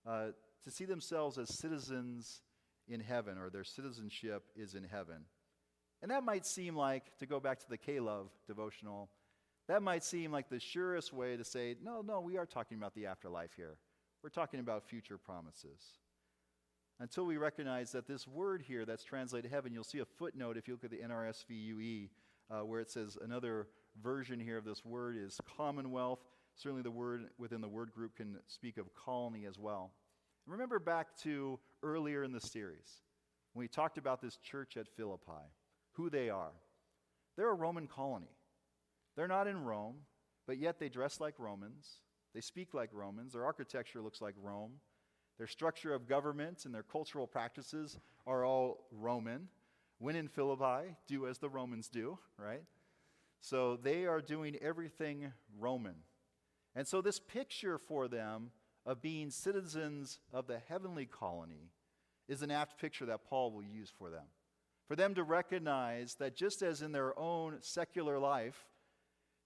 uh, 0.08 0.30
to 0.64 0.72
see 0.72 0.86
themselves 0.86 1.38
as 1.38 1.58
citizens 1.58 2.42
in 2.88 3.00
heaven, 3.00 3.38
or 3.38 3.50
their 3.50 3.64
citizenship 3.64 4.44
is 4.56 4.76
in 4.76 4.84
heaven. 4.84 5.26
And 6.02 6.12
that 6.12 6.24
might 6.24 6.46
seem 6.46 6.76
like, 6.76 7.18
to 7.20 7.26
go 7.26 7.40
back 7.40 7.60
to 7.60 7.70
the 7.70 7.78
K 7.78 8.00
Love 8.00 8.30
devotional, 8.48 9.10
that 9.68 9.84
might 9.84 10.04
seem 10.04 10.32
like 10.32 10.50
the 10.50 10.60
surest 10.60 11.14
way 11.14 11.38
to 11.38 11.44
say, 11.44 11.76
no, 11.84 12.02
no, 12.02 12.20
we 12.20 12.38
are 12.38 12.46
talking 12.46 12.78
about 12.78 12.96
the 12.96 13.06
afterlife 13.06 13.54
here. 13.56 13.78
We're 14.24 14.30
talking 14.30 14.60
about 14.60 14.84
future 14.84 15.18
promises. 15.18 16.00
Until 17.00 17.26
we 17.26 17.38
recognize 17.38 17.92
that 17.94 18.08
this 18.08 18.28
word 18.28 18.62
here 18.62 18.86
that's 18.86 19.04
translated 19.04 19.52
heaven, 19.52 19.72
you'll 19.72 19.84
see 19.84 20.00
a 20.00 20.06
footnote 20.06 20.58
if 20.58 20.68
you 20.68 20.74
look 20.74 20.84
at 20.84 20.90
the 20.90 20.98
NRSV 20.98 21.50
UE 21.50 22.08
uh, 22.50 22.66
where 22.66 22.82
it 22.82 22.90
says 22.90 23.18
another 23.22 23.68
version 24.02 24.40
here 24.40 24.58
of 24.58 24.66
this 24.66 24.84
word 24.84 25.16
is 25.18 25.40
commonwealth. 25.56 26.20
Certainly, 26.56 26.84
the 26.84 26.92
word 26.92 27.28
within 27.38 27.62
the 27.62 27.70
word 27.70 27.92
group 27.94 28.16
can 28.18 28.38
speak 28.48 28.78
of 28.78 28.94
colony 28.96 29.46
as 29.46 29.58
well. 29.58 29.92
Remember 30.50 30.80
back 30.80 31.16
to 31.18 31.60
earlier 31.84 32.24
in 32.24 32.32
the 32.32 32.42
series 32.42 33.04
when 33.54 33.64
we 33.64 33.68
talked 33.68 34.00
about 34.00 34.20
this 34.20 34.38
church 34.38 34.78
at 34.78 34.88
Philippi, 34.88 35.46
who 35.92 36.10
they 36.10 36.32
are. 36.32 36.54
They're 37.38 37.52
a 37.52 37.56
Roman 37.56 37.86
colony. 37.86 38.36
They're 39.16 39.28
not 39.28 39.46
in 39.46 39.64
Rome, 39.64 39.98
but 40.48 40.58
yet 40.58 40.80
they 40.80 40.90
dress 40.90 41.20
like 41.20 41.36
Romans. 41.38 42.00
They 42.34 42.42
speak 42.42 42.74
like 42.74 42.90
Romans. 42.94 43.34
Their 43.34 43.46
architecture 43.46 44.02
looks 44.02 44.22
like 44.22 44.34
Rome. 44.42 44.72
Their 45.38 45.46
structure 45.46 45.94
of 45.94 46.08
government 46.08 46.66
and 46.66 46.74
their 46.74 46.82
cultural 46.84 47.28
practices 47.28 48.00
are 48.26 48.44
all 48.44 48.88
Roman. 48.92 49.50
When 50.00 50.16
in 50.16 50.28
Philippi, 50.28 50.96
do 51.08 51.28
as 51.28 51.38
the 51.38 51.50
Romans 51.50 51.90
do, 51.90 52.18
right? 52.40 52.64
So 53.40 53.76
they 53.76 54.08
are 54.08 54.20
doing 54.20 54.58
everything 54.64 55.32
Roman. 55.60 55.96
And 56.76 56.88
so 56.88 57.02
this 57.02 57.20
picture 57.20 57.78
for 57.78 58.08
them 58.08 58.50
of 58.90 59.04
being 59.04 59.30
citizens 59.30 60.20
of 60.34 60.48
the 60.48 60.58
heavenly 60.68 61.06
colony 61.06 61.70
is 62.28 62.42
an 62.42 62.50
apt 62.50 62.82
picture 62.82 63.06
that 63.06 63.24
Paul 63.24 63.52
will 63.52 63.64
use 63.64 63.92
for 63.96 64.10
them. 64.10 64.26
For 64.88 64.96
them 64.96 65.14
to 65.14 65.24
recognize 65.24 66.16
that 66.16 66.36
just 66.36 66.64
as 66.64 66.82
in 66.82 66.92
their 66.92 67.18
own 67.18 67.58
secular 67.62 68.18
life, 68.18 68.66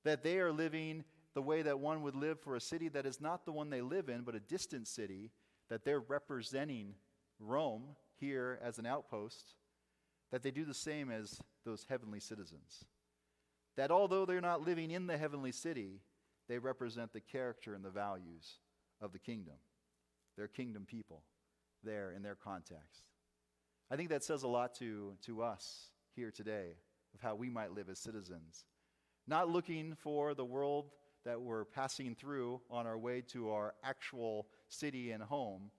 that 0.05 0.23
they 0.23 0.39
are 0.39 0.53
living 0.53 1.03
the 1.33 1.41
way 1.41 1.61
that 1.61 1.77
one 1.77 2.03
would 2.03 2.15
live 2.15 2.39
for 2.39 2.55
a 2.55 2.61
city 2.61 2.87
that 2.87 3.05
is 3.05 3.19
not 3.19 3.43
the 3.43 3.51
one 3.51 3.69
they 3.69 3.81
live 3.81 4.07
in, 4.07 4.21
but 4.21 4.33
a 4.33 4.39
distant 4.39 4.87
city, 4.87 5.29
that 5.69 5.83
they're 5.83 5.99
representing 5.99 6.95
Rome 7.37 7.97
here 8.21 8.59
as 8.63 8.79
an 8.79 8.85
outpost, 8.85 9.55
that 10.31 10.41
they 10.41 10.51
do 10.51 10.63
the 10.63 10.73
same 10.73 11.11
as 11.11 11.41
those 11.65 11.85
heavenly 11.89 12.21
citizens. 12.21 12.85
That 13.75 13.91
although 13.91 14.25
they're 14.25 14.39
not 14.39 14.65
living 14.65 14.89
in 14.89 15.07
the 15.07 15.17
heavenly 15.17 15.51
city, 15.51 15.99
they 16.47 16.59
represent 16.59 17.11
the 17.11 17.19
character 17.19 17.73
and 17.73 17.83
the 17.83 17.89
values 17.89 18.59
of 19.03 19.11
the 19.11 19.19
kingdom. 19.19 19.55
They're 20.35 20.47
kingdom 20.47 20.85
people 20.85 21.21
there 21.83 22.11
in 22.11 22.23
their 22.23 22.35
context. 22.35 23.03
I 23.91 23.95
think 23.95 24.09
that 24.09 24.23
says 24.23 24.43
a 24.43 24.47
lot 24.47 24.73
to, 24.75 25.13
to 25.25 25.43
us 25.43 25.89
here 26.15 26.31
today 26.31 26.77
of 27.13 27.21
how 27.21 27.35
we 27.35 27.49
might 27.49 27.73
live 27.73 27.89
as 27.89 27.99
citizens. 27.99 28.65
Not 29.27 29.49
looking 29.49 29.95
for 29.95 30.33
the 30.33 30.45
world 30.45 30.89
that 31.25 31.41
we're 31.41 31.65
passing 31.65 32.15
through 32.15 32.61
on 32.71 32.87
our 32.87 32.97
way 32.97 33.21
to 33.33 33.51
our 33.51 33.75
actual 33.83 34.47
city 34.69 35.11
and 35.11 35.21
home, 35.21 35.71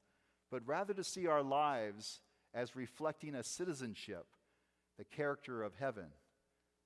but 0.51 0.63
rather 0.67 0.95
to 0.95 1.05
see 1.05 1.27
our 1.27 1.43
lives 1.43 2.21
as 2.55 2.77
reflecting 2.77 3.35
a 3.35 3.43
citizenship, 3.43 4.27
the 4.97 5.05
character 5.05 5.63
of 5.63 5.75
heaven, 5.75 6.07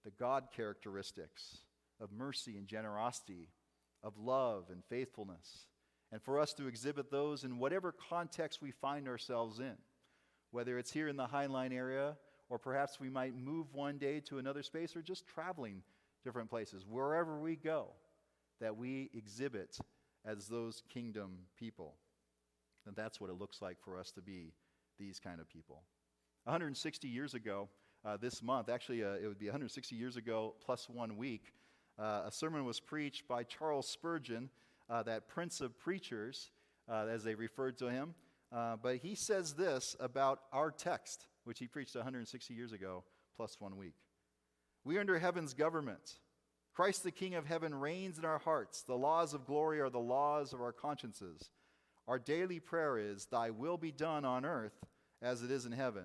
the 0.04 0.10
God 0.10 0.48
characteristics 0.56 1.58
of 2.00 2.12
mercy 2.12 2.56
and 2.56 2.66
generosity, 2.66 3.48
of 4.02 4.16
love 4.18 4.66
and 4.70 4.82
faithfulness, 4.88 5.66
and 6.12 6.22
for 6.22 6.40
us 6.40 6.52
to 6.54 6.66
exhibit 6.66 7.10
those 7.10 7.44
in 7.44 7.58
whatever 7.58 7.92
context 7.92 8.62
we 8.62 8.70
find 8.70 9.08
ourselves 9.08 9.58
in, 9.58 9.76
whether 10.50 10.78
it's 10.78 10.90
here 10.90 11.08
in 11.08 11.16
the 11.16 11.26
Highline 11.26 11.72
area, 11.72 12.16
or 12.48 12.58
perhaps 12.58 12.98
we 12.98 13.10
might 13.10 13.36
move 13.36 13.74
one 13.74 13.98
day 13.98 14.20
to 14.20 14.38
another 14.38 14.62
space, 14.62 14.96
or 14.96 15.02
just 15.02 15.26
traveling 15.26 15.82
different 16.24 16.48
places, 16.48 16.84
wherever 16.88 17.38
we 17.38 17.56
go, 17.56 17.88
that 18.60 18.76
we 18.76 19.10
exhibit 19.14 19.78
as 20.24 20.48
those 20.48 20.82
kingdom 20.88 21.38
people. 21.58 21.94
And 22.86 22.96
that's 22.96 23.20
what 23.20 23.30
it 23.30 23.38
looks 23.38 23.60
like 23.60 23.76
for 23.80 23.98
us 23.98 24.10
to 24.12 24.22
be 24.22 24.52
these 24.98 25.20
kind 25.20 25.40
of 25.40 25.48
people. 25.48 25.82
160 26.44 27.06
years 27.06 27.34
ago, 27.34 27.68
uh, 28.04 28.16
this 28.16 28.42
month, 28.42 28.68
actually, 28.68 29.04
uh, 29.04 29.14
it 29.22 29.26
would 29.26 29.38
be 29.38 29.46
160 29.46 29.94
years 29.94 30.16
ago 30.16 30.54
plus 30.64 30.88
one 30.88 31.16
week, 31.16 31.52
uh, 31.98 32.22
a 32.26 32.30
sermon 32.30 32.64
was 32.64 32.80
preached 32.80 33.28
by 33.28 33.42
Charles 33.42 33.88
Spurgeon, 33.88 34.48
uh, 34.90 35.02
that 35.04 35.28
prince 35.28 35.60
of 35.60 35.78
preachers, 35.78 36.50
uh, 36.88 37.06
as 37.10 37.24
they 37.24 37.34
referred 37.34 37.78
to 37.78 37.88
him. 37.88 38.14
Uh, 38.50 38.76
but 38.82 38.96
he 38.96 39.14
says 39.14 39.54
this 39.54 39.94
about 40.00 40.40
our 40.52 40.70
text, 40.70 41.26
which 41.44 41.58
he 41.58 41.66
preached 41.66 41.94
160 41.94 42.54
years 42.54 42.72
ago 42.72 43.04
plus 43.36 43.56
one 43.60 43.76
week. 43.76 43.94
We 44.84 44.96
are 44.96 45.00
under 45.00 45.18
heaven's 45.18 45.54
government. 45.54 46.18
Christ 46.74 47.02
the 47.02 47.10
King 47.10 47.34
of 47.34 47.44
heaven 47.44 47.74
reigns 47.74 48.18
in 48.18 48.24
our 48.24 48.38
hearts. 48.38 48.82
The 48.82 48.94
laws 48.94 49.34
of 49.34 49.46
glory 49.46 49.80
are 49.80 49.90
the 49.90 49.98
laws 49.98 50.52
of 50.52 50.60
our 50.60 50.72
consciences. 50.72 51.50
Our 52.06 52.18
daily 52.18 52.60
prayer 52.60 52.96
is, 52.96 53.26
Thy 53.26 53.50
will 53.50 53.76
be 53.76 53.92
done 53.92 54.24
on 54.24 54.46
earth 54.46 54.86
as 55.20 55.42
it 55.42 55.50
is 55.50 55.66
in 55.66 55.72
heaven. 55.72 56.04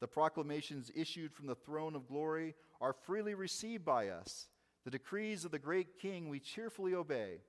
The 0.00 0.06
proclamations 0.06 0.90
issued 0.94 1.32
from 1.32 1.48
the 1.48 1.54
throne 1.54 1.96
of 1.96 2.06
glory 2.06 2.54
are 2.80 2.92
freely 2.92 3.34
received 3.34 3.84
by 3.84 4.08
us. 4.08 4.46
The 4.84 4.92
decrees 4.92 5.44
of 5.44 5.50
the 5.50 5.58
great 5.58 5.98
King 5.98 6.28
we 6.28 6.38
cheerfully 6.38 6.94
obey. 6.94 7.40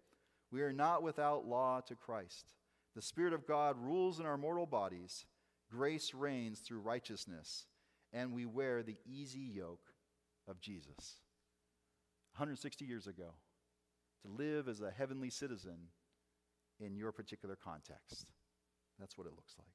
We 0.52 0.62
are 0.62 0.74
not 0.74 1.04
without 1.04 1.46
law 1.46 1.82
to 1.82 1.96
Christ. 1.96 2.54
The 2.96 3.02
Spirit 3.02 3.34
of 3.34 3.48
God 3.48 3.76
rules 3.80 4.20
in 4.20 4.26
our 4.26 4.38
mortal 4.38 4.66
bodies. 4.66 5.26
Grace 5.72 6.14
reigns 6.14 6.60
through 6.60 6.80
righteousness, 6.80 7.68
and 8.12 8.34
we 8.34 8.46
wear 8.46 8.82
the 8.82 8.98
easy 9.06 9.40
yoke 9.40 9.94
of 10.48 10.60
Jesus. 10.60 11.22
160 12.34 12.86
years 12.86 13.06
ago, 13.06 13.34
to 14.24 14.32
live 14.32 14.68
as 14.68 14.82
a 14.82 14.92
heavenly 14.92 15.30
citizen 15.30 15.78
in 16.80 16.96
your 16.96 17.12
particular 17.12 17.56
context. 17.56 18.32
That's 19.00 19.18
what 19.18 19.28
it 19.28 19.34
looks 19.36 19.56
like. 19.58 19.68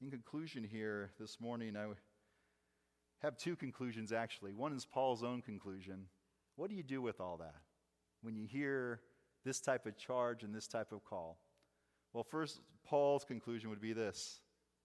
In 0.00 0.10
conclusion, 0.10 0.62
here 0.62 1.10
this 1.18 1.40
morning, 1.40 1.76
I 1.76 1.86
have 3.20 3.36
two 3.36 3.56
conclusions 3.56 4.12
actually. 4.12 4.52
One 4.52 4.72
is 4.72 4.84
Paul's 4.86 5.24
own 5.24 5.42
conclusion. 5.42 6.06
What 6.58 6.70
do 6.70 6.76
you 6.76 6.82
do 6.82 7.00
with 7.00 7.20
all 7.20 7.36
that 7.36 7.54
when 8.20 8.34
you 8.34 8.44
hear 8.44 9.00
this 9.44 9.60
type 9.60 9.86
of 9.86 9.96
charge 9.96 10.42
and 10.42 10.52
this 10.52 10.66
type 10.66 10.90
of 10.90 11.04
call? 11.04 11.38
Well, 12.12 12.24
first, 12.24 12.58
Paul's 12.84 13.24
conclusion 13.24 13.70
would 13.70 13.80
be 13.80 13.92
this 13.92 14.40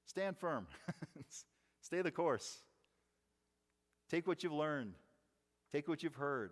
stand 0.06 0.38
firm, 0.38 0.68
stay 1.82 2.04
the 2.04 2.12
course. 2.12 2.62
Take 4.08 4.28
what 4.28 4.44
you've 4.44 4.54
learned, 4.54 4.94
take 5.72 5.88
what 5.88 6.04
you've 6.04 6.14
heard, 6.14 6.52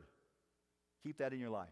keep 1.03 1.19
that 1.19 1.33
in 1.33 1.39
your 1.39 1.51
life. 1.51 1.69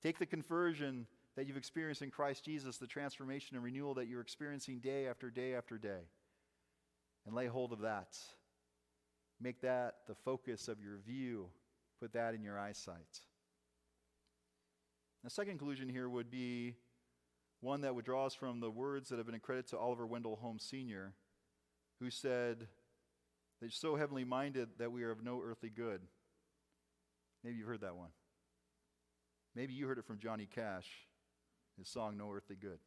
Take 0.00 0.20
the 0.20 0.26
conversion 0.26 1.08
that 1.34 1.48
you've 1.48 1.56
experienced 1.56 2.02
in 2.02 2.12
Christ 2.12 2.44
Jesus, 2.44 2.76
the 2.76 2.86
transformation 2.86 3.56
and 3.56 3.64
renewal 3.64 3.94
that 3.94 4.06
you're 4.06 4.20
experiencing 4.20 4.78
day 4.78 5.08
after 5.08 5.30
day 5.30 5.56
after 5.56 5.78
day, 5.78 6.06
and 7.26 7.34
lay 7.34 7.48
hold 7.48 7.72
of 7.72 7.80
that. 7.80 8.16
Make 9.40 9.62
that 9.62 9.96
the 10.06 10.14
focus 10.14 10.68
of 10.68 10.80
your 10.80 10.98
view. 11.04 11.48
Put 12.00 12.12
that 12.12 12.34
in 12.34 12.42
your 12.42 12.58
eyesight. 12.58 13.20
The 15.24 15.30
second 15.30 15.58
conclusion 15.58 15.88
here 15.88 16.08
would 16.08 16.30
be 16.30 16.74
one 17.60 17.80
that 17.80 17.94
would 17.94 18.04
draw 18.04 18.26
us 18.26 18.34
from 18.34 18.60
the 18.60 18.70
words 18.70 19.08
that 19.08 19.16
have 19.16 19.26
been 19.26 19.34
accredited 19.34 19.70
to 19.70 19.78
Oliver 19.78 20.06
Wendell 20.06 20.36
Holmes 20.36 20.62
Sr., 20.62 21.14
who 22.00 22.10
said, 22.10 22.68
They're 23.60 23.70
so 23.70 23.96
heavenly 23.96 24.24
minded 24.24 24.68
that 24.78 24.92
we 24.92 25.02
are 25.02 25.10
of 25.10 25.24
no 25.24 25.40
earthly 25.42 25.70
good. 25.70 26.02
Maybe 27.42 27.56
you've 27.56 27.66
heard 27.66 27.80
that 27.80 27.96
one. 27.96 28.10
Maybe 29.54 29.72
you 29.72 29.86
heard 29.86 29.98
it 29.98 30.04
from 30.04 30.18
Johnny 30.18 30.46
Cash 30.46 30.86
his 31.78 31.88
song 31.88 32.16
No 32.16 32.30
Earthly 32.30 32.56
Good. 32.56 32.78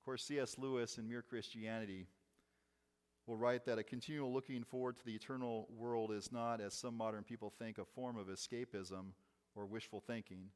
Of 0.00 0.04
course, 0.04 0.24
C.S. 0.24 0.56
Lewis 0.58 0.98
in 0.98 1.08
Mere 1.08 1.22
Christianity 1.22 2.06
will 3.28 3.36
write 3.36 3.66
that 3.66 3.78
a 3.78 3.82
continual 3.82 4.32
looking 4.32 4.64
forward 4.64 4.96
to 4.96 5.04
the 5.04 5.14
eternal 5.14 5.68
world 5.76 6.10
is 6.10 6.32
not, 6.32 6.62
as 6.62 6.72
some 6.72 6.96
modern 6.96 7.22
people 7.22 7.52
think, 7.58 7.76
a 7.76 7.84
form 7.84 8.16
of 8.16 8.28
escapism 8.28 9.12
or 9.54 9.66
wishful 9.66 10.00
thinking, 10.00 10.46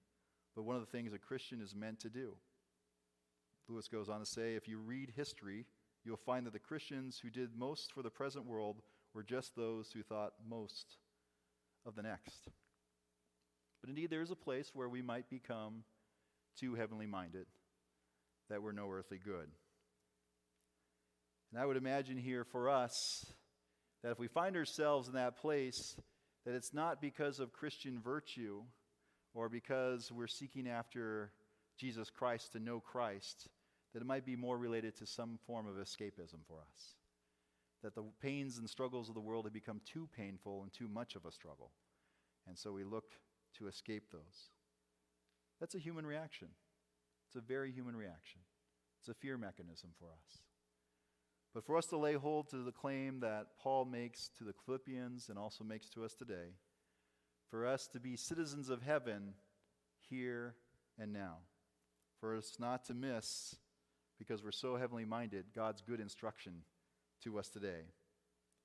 but 0.56 0.62
one 0.62 0.74
of 0.74 0.80
the 0.80 0.90
things 0.90 1.12
a 1.12 1.18
Christian 1.18 1.61
is 1.61 1.74
meant 1.74 2.00
to 2.00 2.08
do. 2.08 2.35
Lewis 3.68 3.88
goes 3.88 4.08
on 4.08 4.20
to 4.20 4.26
say 4.26 4.54
if 4.54 4.66
you 4.66 4.78
read 4.78 5.12
history, 5.14 5.66
you'll 6.02 6.16
find 6.16 6.46
that 6.46 6.54
the 6.54 6.58
Christians 6.58 7.18
who 7.22 7.28
did 7.28 7.50
most 7.54 7.92
for 7.92 8.02
the 8.02 8.11
present 8.11 8.46
world 8.46 8.80
were 9.12 9.22
just 9.22 9.54
those 9.54 9.92
who 9.92 10.02
thought 10.02 10.32
most 10.48 10.96
of 11.85 11.94
the 11.94 12.02
next. 12.02 12.48
But 13.82 13.90
indeed, 13.90 14.08
there 14.08 14.22
is 14.22 14.30
a 14.30 14.37
place 14.37 14.70
where 14.72 14.88
we 14.88 15.02
might 15.02 15.28
become 15.28 15.85
too 16.58 16.74
heavenly 16.74 17.06
minded, 17.06 17.46
that 18.48 18.62
we're 18.62 18.72
no 18.72 18.90
earthly 18.90 19.18
good. 19.22 19.50
And 21.52 21.60
I 21.60 21.66
would 21.66 21.76
imagine 21.76 22.16
here 22.16 22.44
for 22.44 22.70
us 22.70 23.26
that 24.02 24.10
if 24.10 24.18
we 24.18 24.26
find 24.26 24.56
ourselves 24.56 25.08
in 25.08 25.14
that 25.14 25.36
place, 25.36 25.96
that 26.46 26.54
it's 26.54 26.72
not 26.72 27.00
because 27.00 27.40
of 27.40 27.52
Christian 27.52 28.00
virtue 28.00 28.62
or 29.34 29.50
because 29.50 30.10
we're 30.10 30.26
seeking 30.26 30.66
after 30.66 31.30
Jesus 31.78 32.08
Christ 32.08 32.52
to 32.52 32.58
know 32.58 32.80
Christ, 32.80 33.48
that 33.92 34.00
it 34.00 34.06
might 34.06 34.24
be 34.24 34.34
more 34.34 34.56
related 34.56 34.96
to 34.96 35.06
some 35.06 35.38
form 35.46 35.66
of 35.66 35.76
escapism 35.76 36.40
for 36.48 36.58
us. 36.60 36.94
That 37.82 37.94
the 37.94 38.04
pains 38.22 38.56
and 38.56 38.68
struggles 38.68 39.08
of 39.10 39.14
the 39.14 39.20
world 39.20 39.44
have 39.44 39.52
become 39.52 39.82
too 39.84 40.08
painful 40.16 40.62
and 40.62 40.72
too 40.72 40.88
much 40.88 41.16
of 41.16 41.26
a 41.26 41.32
struggle. 41.32 41.72
And 42.46 42.56
so 42.56 42.72
we 42.72 42.84
look 42.84 43.12
to 43.58 43.68
escape 43.68 44.04
those. 44.10 44.48
That's 45.60 45.74
a 45.74 45.78
human 45.80 46.06
reaction. 46.06 46.48
It's 47.28 47.36
a 47.36 47.40
very 47.40 47.72
human 47.72 47.94
reaction. 47.94 48.40
It's 49.00 49.08
a 49.08 49.14
fear 49.14 49.36
mechanism 49.36 49.90
for 49.98 50.06
us. 50.06 50.42
But 51.54 51.66
for 51.66 51.76
us 51.76 51.86
to 51.86 51.98
lay 51.98 52.14
hold 52.14 52.48
to 52.50 52.58
the 52.58 52.72
claim 52.72 53.20
that 53.20 53.48
Paul 53.62 53.84
makes 53.84 54.30
to 54.38 54.44
the 54.44 54.54
Philippians 54.64 55.28
and 55.28 55.38
also 55.38 55.64
makes 55.64 55.88
to 55.90 56.04
us 56.04 56.14
today, 56.14 56.54
for 57.50 57.66
us 57.66 57.86
to 57.88 58.00
be 58.00 58.16
citizens 58.16 58.70
of 58.70 58.80
heaven 58.80 59.34
here 60.08 60.54
and 60.98 61.12
now, 61.12 61.38
for 62.20 62.34
us 62.36 62.56
not 62.58 62.86
to 62.86 62.94
miss, 62.94 63.56
because 64.18 64.42
we're 64.42 64.50
so 64.50 64.76
heavenly 64.76 65.04
minded, 65.04 65.44
God's 65.54 65.82
good 65.82 66.00
instruction 66.00 66.62
to 67.24 67.38
us 67.38 67.48
today, 67.48 67.82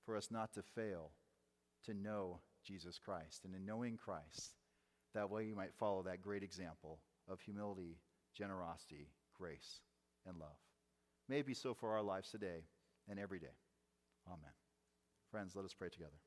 for 0.06 0.16
us 0.16 0.32
not 0.32 0.54
to 0.54 0.62
fail 0.62 1.12
to 1.86 1.94
know 1.94 2.40
Jesus 2.66 2.98
Christ, 2.98 3.44
and 3.44 3.54
in 3.54 3.66
knowing 3.66 3.98
Christ, 3.98 4.56
that 5.14 5.30
way 5.30 5.44
you 5.46 5.56
might 5.56 5.74
follow 5.74 6.04
that 6.04 6.22
great 6.22 6.44
example 6.44 7.00
of 7.30 7.42
humility, 7.42 7.98
generosity, 8.34 9.10
grace, 9.38 9.82
and 10.26 10.38
love. 10.38 10.56
May 11.28 11.40
it 11.40 11.46
be 11.48 11.54
so 11.54 11.74
for 11.74 11.94
our 11.94 12.04
lives 12.04 12.30
today 12.30 12.64
and 13.10 13.20
every 13.20 13.40
day. 13.40 13.56
Amen. 14.28 14.52
Friends, 15.32 15.56
let 15.56 15.66
us 15.66 15.74
pray 15.74 15.90
together. 15.90 16.18